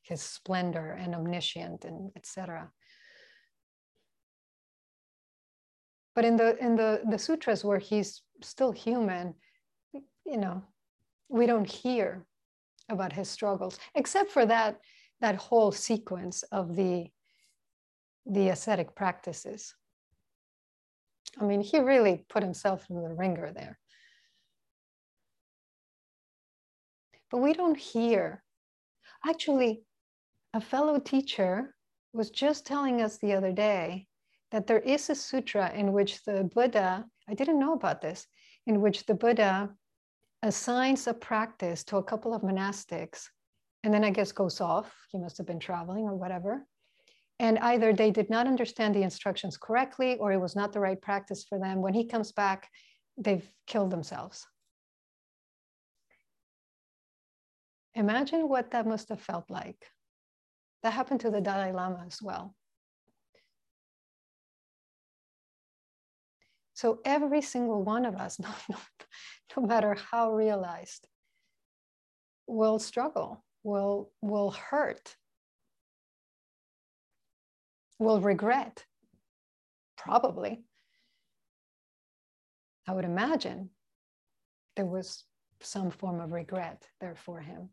his 0.03 0.21
splendor 0.21 0.93
and 0.93 1.15
omniscient 1.15 1.85
and 1.85 2.11
etc. 2.17 2.71
But 6.15 6.25
in 6.25 6.37
the 6.37 6.59
in 6.59 6.77
the, 6.77 7.03
the 7.09 7.19
sutras 7.19 7.65
where 7.65 7.79
he's 7.79 8.23
still 8.43 8.73
human, 8.73 9.35
you 9.93 10.37
know, 10.37 10.65
we 11.31 11.47
don't 11.47 11.71
hear 11.71 12.27
about 12.89 13.13
his 13.13 13.31
struggles, 13.31 13.79
except 13.95 14.33
for 14.33 14.45
that, 14.47 14.79
that 15.21 15.37
whole 15.37 15.71
sequence 15.71 16.43
of 16.51 16.75
the, 16.75 17.07
the 18.27 18.49
ascetic 18.49 18.95
practices. 18.97 19.75
I 21.41 21.45
mean, 21.45 21.61
he 21.61 21.79
really 21.79 22.25
put 22.29 22.43
himself 22.43 22.87
through 22.87 23.03
the 23.03 23.15
ringer 23.15 23.53
there. 23.53 23.79
But 27.31 27.39
we 27.39 27.53
don't 27.53 27.79
hear. 27.79 28.43
Actually, 29.25 29.83
a 30.53 30.61
fellow 30.61 30.99
teacher 30.99 31.77
was 32.13 32.31
just 32.31 32.67
telling 32.67 33.01
us 33.01 33.19
the 33.19 33.35
other 33.35 33.53
day 33.53 34.09
that 34.51 34.67
there 34.67 34.81
is 34.81 35.09
a 35.09 35.15
sutra 35.15 35.73
in 35.73 35.93
which 35.93 36.25
the 36.25 36.51
Buddha, 36.53 37.05
I 37.29 37.35
didn't 37.35 37.61
know 37.61 37.75
about 37.75 38.01
this, 38.01 38.27
in 38.67 38.81
which 38.81 39.07
the 39.07 39.15
Buddha 39.15 39.71
assigns 40.43 41.07
a 41.07 41.15
practice 41.15 41.85
to 41.85 41.97
a 41.97 42.03
couple 42.03 42.35
of 42.35 42.43
monastics 42.43 43.29
and 43.83 43.93
then 43.93 44.05
I 44.05 44.11
guess 44.11 44.33
goes 44.33 44.61
off. 44.61 44.93
He 45.11 45.19
must 45.19 45.39
have 45.39 45.47
been 45.47 45.61
traveling 45.61 46.05
or 46.05 46.15
whatever. 46.15 46.67
And 47.39 47.59
either 47.59 47.93
they 47.93 48.11
did 48.11 48.29
not 48.29 48.47
understand 48.47 48.95
the 48.95 49.03
instructions 49.03 49.57
correctly 49.57 50.17
or 50.19 50.33
it 50.33 50.41
was 50.41 50.55
not 50.55 50.73
the 50.73 50.81
right 50.81 51.01
practice 51.01 51.45
for 51.49 51.59
them. 51.59 51.81
When 51.81 51.95
he 51.95 52.07
comes 52.07 52.33
back, 52.33 52.69
they've 53.17 53.49
killed 53.67 53.91
themselves. 53.91 54.47
Imagine 57.95 58.49
what 58.49 58.71
that 58.71 58.87
must 58.87 59.09
have 59.09 59.21
felt 59.21 59.51
like. 59.51 59.87
That 60.83 60.93
happened 60.93 61.21
to 61.21 61.31
the 61.31 61.41
Dalai 61.41 61.73
Lama 61.73 62.05
as 62.07 62.21
well. 62.23 62.55
So 66.81 66.99
every 67.05 67.43
single 67.43 67.83
one 67.83 68.07
of 68.07 68.17
us, 68.17 68.39
no, 68.41 68.49
no, 68.71 68.79
no 69.55 69.67
matter 69.67 69.95
how 70.11 70.33
realized, 70.33 71.07
will 72.47 72.79
struggle, 72.79 73.45
will, 73.63 74.11
will 74.23 74.53
hurt, 74.53 75.15
will 77.99 78.23
regret, 78.23 78.87
probably. 79.99 80.65
I 82.89 82.93
would 82.93 83.05
imagine 83.05 83.69
there 84.75 84.87
was 84.87 85.25
some 85.61 85.91
form 85.91 86.19
of 86.19 86.33
regret 86.33 86.89
there 86.99 87.15
for 87.15 87.41
him. 87.41 87.69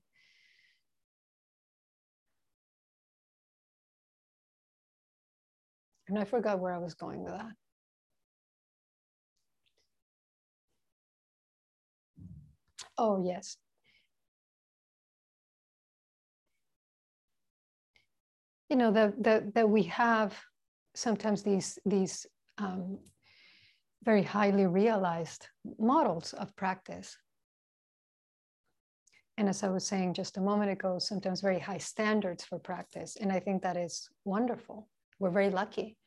And 6.10 6.20
I 6.20 6.26
forgot 6.26 6.60
where 6.60 6.74
I 6.74 6.80
was 6.80 6.94
going 6.94 7.24
with 7.24 7.32
that. 7.32 7.54
Oh, 12.98 13.24
yes. 13.24 13.58
You 18.70 18.76
know, 18.76 18.92
that 18.92 19.24
that 19.24 19.54
that 19.54 19.70
we 19.70 19.84
have 19.84 20.38
sometimes 20.96 21.44
these, 21.44 21.78
these 21.86 22.26
um, 22.58 22.98
very 24.04 24.24
highly 24.24 24.66
realized 24.66 25.48
models 25.78 26.34
of 26.34 26.56
practice. 26.56 27.16
And 29.38 29.48
as 29.48 29.64
I 29.64 29.70
was 29.70 29.86
saying 29.86 30.16
just 30.16 30.38
a 30.38 30.42
moment 30.42 30.72
ago, 30.72 30.98
sometimes 30.98 31.42
very 31.42 31.60
high 31.60 31.78
standards 31.78 32.44
for 32.44 32.58
practice. 32.58 33.18
And 33.18 33.32
I 33.32 33.40
think 33.40 33.62
that 33.62 33.78
is 33.78 34.10
wonderful. 34.26 34.90
We're 35.20 35.30
very 35.30 35.52
lucky. 35.52 35.98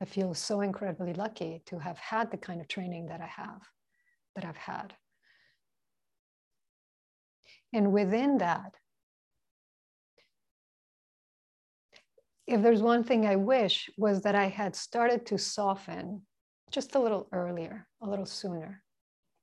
I 0.00 0.06
feel 0.06 0.32
so 0.32 0.62
incredibly 0.62 1.12
lucky 1.12 1.62
to 1.66 1.78
have 1.78 1.98
had 1.98 2.30
the 2.30 2.38
kind 2.38 2.60
of 2.62 2.68
training 2.68 3.06
that 3.06 3.20
I 3.20 3.26
have, 3.26 3.60
that 4.34 4.46
I've 4.46 4.56
had. 4.56 4.94
And 7.72 7.92
within 7.92 8.38
that, 8.38 8.74
if 12.46 12.62
there's 12.62 12.82
one 12.82 13.04
thing 13.04 13.26
I 13.26 13.36
wish 13.36 13.88
was 13.96 14.22
that 14.22 14.34
I 14.34 14.46
had 14.48 14.74
started 14.74 15.24
to 15.26 15.38
soften 15.38 16.22
just 16.72 16.96
a 16.96 16.98
little 16.98 17.28
earlier, 17.32 17.86
a 18.02 18.08
little 18.08 18.26
sooner. 18.26 18.82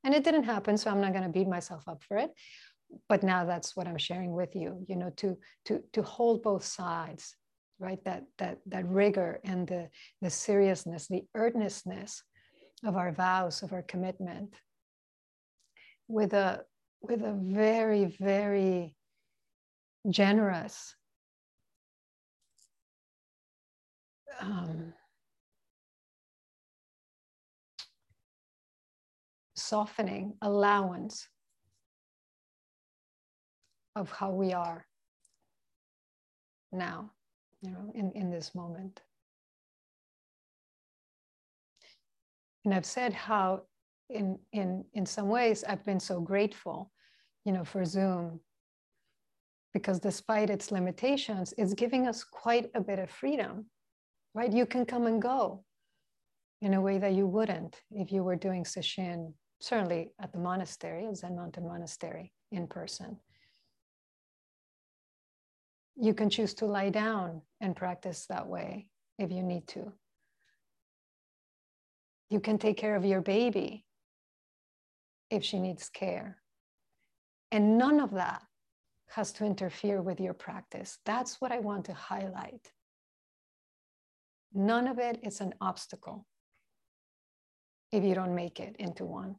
And 0.04 0.14
it 0.14 0.24
didn't 0.24 0.44
happen, 0.44 0.78
so 0.78 0.92
I'm 0.92 1.02
not 1.02 1.14
going 1.14 1.24
to 1.24 1.30
beat 1.30 1.48
myself 1.48 1.88
up 1.88 2.04
for 2.04 2.18
it. 2.18 2.32
But 3.10 3.24
now 3.24 3.46
that's 3.46 3.76
what 3.76 3.88
I'm 3.88 3.98
sharing 3.98 4.34
with 4.34 4.56
you, 4.56 4.86
you 4.88 4.96
know, 4.96 5.10
to 5.18 5.38
to 5.66 5.84
to 5.92 6.02
hold 6.02 6.42
both 6.42 6.64
sides, 6.64 7.36
right? 7.80 8.02
That 8.06 8.24
that 8.38 8.60
that 8.68 8.88
rigor 8.88 9.42
and 9.44 9.68
the 9.68 9.90
the 10.22 10.30
seriousness, 10.30 11.08
the 11.08 11.26
earnestness 11.36 12.24
of 12.86 12.96
our 12.96 13.12
vows, 13.12 13.62
of 13.62 13.74
our 13.74 13.82
commitment, 13.82 14.54
with 16.08 16.34
a 16.34 16.64
with 17.02 17.22
a 17.22 17.34
very, 17.34 18.06
very 18.20 18.96
generous 20.10 20.96
um, 24.42 24.94
softening 29.56 30.34
allowance 30.42 31.28
of 33.96 34.12
how 34.12 34.30
we 34.30 34.54
are 34.54 34.86
now, 36.72 37.12
you 37.62 37.72
know, 37.72 37.92
in, 37.96 38.12
in 38.12 38.30
this 38.30 38.54
moment. 38.54 39.02
And 42.64 42.74
I've 42.74 42.86
said 42.86 43.14
how 43.14 43.64
in 44.10 44.40
in 44.54 44.86
in 44.94 45.06
some 45.06 45.30
ways 45.30 45.64
I've 45.64 45.86
been 45.86 46.00
so 46.00 46.20
grateful, 46.20 46.92
you 47.46 47.52
know, 47.52 47.64
for 47.64 47.86
Zoom 47.86 48.40
because 49.74 50.00
despite 50.00 50.50
its 50.50 50.72
limitations, 50.72 51.54
it's 51.58 51.74
giving 51.74 52.08
us 52.08 52.24
quite 52.24 52.70
a 52.74 52.82
bit 52.82 53.00
of 53.00 53.12
freedom, 53.12 53.66
right? 54.34 54.52
You 54.52 54.66
can 54.66 54.86
come 54.86 55.06
and 55.06 55.22
go 55.22 55.64
in 56.62 56.74
a 56.74 56.82
way 56.82 56.98
that 56.98 57.14
you 57.14 57.28
wouldn't 57.28 57.80
if 57.92 58.12
you 58.12 58.24
were 58.24 58.36
doing 58.36 58.64
sesshin, 58.64 59.34
certainly 59.60 60.10
at 60.20 60.32
the 60.32 60.40
monastery, 60.40 61.08
Zen 61.14 61.36
Mountain 61.36 61.68
Monastery, 61.68 62.34
in 62.52 62.68
person. 62.68 63.18
You 65.96 66.14
can 66.14 66.30
choose 66.30 66.54
to 66.56 66.66
lie 66.66 66.90
down 66.90 67.42
and 67.62 67.76
practice 67.76 68.26
that 68.30 68.48
way 68.48 68.88
if 69.20 69.32
you 69.32 69.44
need 69.44 69.68
to. 69.70 69.94
You 72.30 72.40
can 72.40 72.58
take 72.58 72.78
care 72.78 72.96
of 72.96 73.06
your 73.06 73.22
baby 73.22 73.86
if 75.30 75.44
she 75.44 75.60
needs 75.60 75.90
care. 75.90 76.38
And 77.52 77.78
none 77.78 78.00
of 78.00 78.12
that 78.12 78.44
has 79.10 79.32
to 79.34 79.46
interfere 79.46 80.02
with 80.02 80.20
your 80.20 80.34
practice. 80.34 81.00
That's 81.06 81.40
what 81.40 81.52
I 81.52 81.60
want 81.60 81.86
to 81.86 81.94
highlight. 81.94 82.72
None 84.54 84.88
of 84.88 85.00
it 85.00 85.20
is 85.24 85.40
an 85.42 85.54
obstacle 85.62 86.26
if 87.92 88.04
you 88.04 88.14
don't 88.16 88.36
make 88.36 88.60
it 88.60 88.76
into 88.80 89.06
one. 89.06 89.36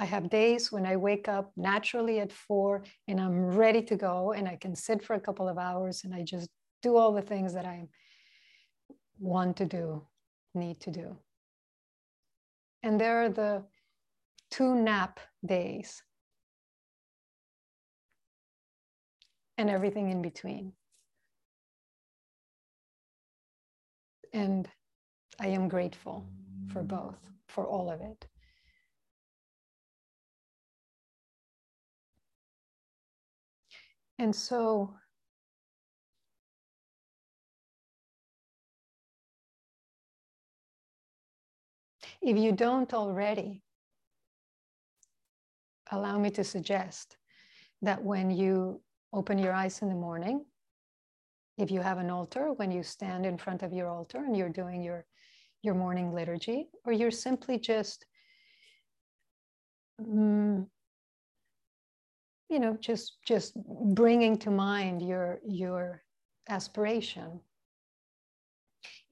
I 0.00 0.04
have 0.04 0.30
days 0.30 0.70
when 0.70 0.86
I 0.86 0.96
wake 0.96 1.26
up 1.26 1.50
naturally 1.56 2.20
at 2.20 2.32
four 2.32 2.84
and 3.08 3.20
I'm 3.20 3.44
ready 3.44 3.82
to 3.82 3.96
go 3.96 4.32
and 4.32 4.46
I 4.46 4.54
can 4.54 4.76
sit 4.76 5.02
for 5.02 5.14
a 5.14 5.20
couple 5.20 5.48
of 5.48 5.58
hours 5.58 6.04
and 6.04 6.14
I 6.14 6.22
just 6.22 6.48
do 6.82 6.96
all 6.96 7.12
the 7.12 7.20
things 7.20 7.52
that 7.54 7.66
I 7.66 7.88
want 9.18 9.56
to 9.56 9.66
do 9.66 10.06
need 10.58 10.80
to 10.80 10.90
do. 10.90 11.16
And 12.82 13.00
there 13.00 13.22
are 13.22 13.28
the 13.28 13.64
two 14.50 14.74
nap 14.74 15.20
days 15.44 16.02
and 19.56 19.68
everything 19.68 20.10
in 20.10 20.22
between. 20.22 20.72
And 24.32 24.68
I 25.40 25.48
am 25.48 25.68
grateful 25.68 26.24
for 26.72 26.82
both, 26.82 27.18
for 27.48 27.66
all 27.66 27.90
of 27.90 28.00
it. 28.00 28.26
And 34.18 34.34
so 34.34 34.94
If 42.20 42.36
you 42.36 42.52
don't 42.52 42.92
already, 42.92 43.62
allow 45.90 46.18
me 46.18 46.30
to 46.30 46.44
suggest 46.44 47.16
that 47.82 48.02
when 48.02 48.30
you 48.30 48.80
open 49.12 49.38
your 49.38 49.52
eyes 49.52 49.82
in 49.82 49.88
the 49.88 49.94
morning, 49.94 50.44
if 51.56 51.70
you 51.70 51.80
have 51.80 51.98
an 51.98 52.10
altar, 52.10 52.52
when 52.52 52.70
you 52.70 52.82
stand 52.82 53.26
in 53.26 53.38
front 53.38 53.62
of 53.62 53.72
your 53.72 53.88
altar 53.88 54.18
and 54.18 54.36
you're 54.36 54.48
doing 54.48 54.82
your, 54.82 55.06
your 55.62 55.74
morning 55.74 56.12
liturgy, 56.12 56.68
or 56.84 56.92
you're 56.92 57.10
simply 57.10 57.58
just, 57.58 58.04
mm, 60.00 60.66
you 62.48 62.58
know, 62.58 62.76
just 62.80 63.18
just 63.26 63.54
bringing 63.94 64.38
to 64.38 64.50
mind 64.50 65.02
your 65.02 65.40
your 65.46 66.02
aspiration. 66.48 67.40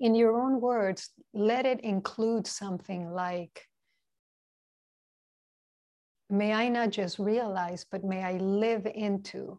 In 0.01 0.15
your 0.15 0.41
own 0.41 0.61
words, 0.61 1.11
let 1.33 1.67
it 1.67 1.81
include 1.81 2.47
something 2.47 3.11
like, 3.11 3.67
may 6.29 6.53
I 6.53 6.69
not 6.69 6.91
just 6.91 7.19
realize, 7.19 7.87
but 7.91 8.05
may 8.05 8.23
I 8.23 8.37
live 8.39 8.87
into 8.87 9.59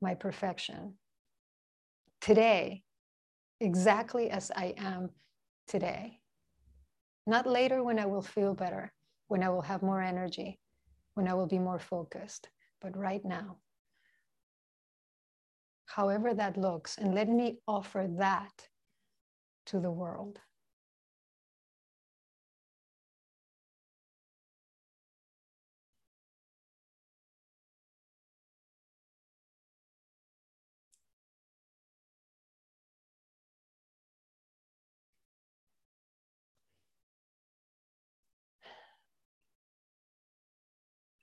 my 0.00 0.14
perfection 0.14 0.94
today, 2.20 2.82
exactly 3.60 4.30
as 4.30 4.50
I 4.54 4.74
am 4.76 5.10
today. 5.66 6.20
Not 7.26 7.46
later 7.46 7.82
when 7.82 7.98
I 7.98 8.06
will 8.06 8.22
feel 8.22 8.54
better, 8.54 8.92
when 9.28 9.42
I 9.42 9.48
will 9.48 9.62
have 9.62 9.82
more 9.82 10.02
energy, 10.02 10.60
when 11.14 11.26
I 11.26 11.34
will 11.34 11.46
be 11.46 11.58
more 11.58 11.78
focused, 11.78 12.48
but 12.80 12.96
right 12.96 13.24
now. 13.24 13.56
However 15.86 16.34
that 16.34 16.56
looks, 16.56 16.98
and 16.98 17.14
let 17.14 17.28
me 17.28 17.58
offer 17.66 18.06
that 18.18 18.52
to 19.66 19.80
the 19.80 19.90
world. 19.90 20.40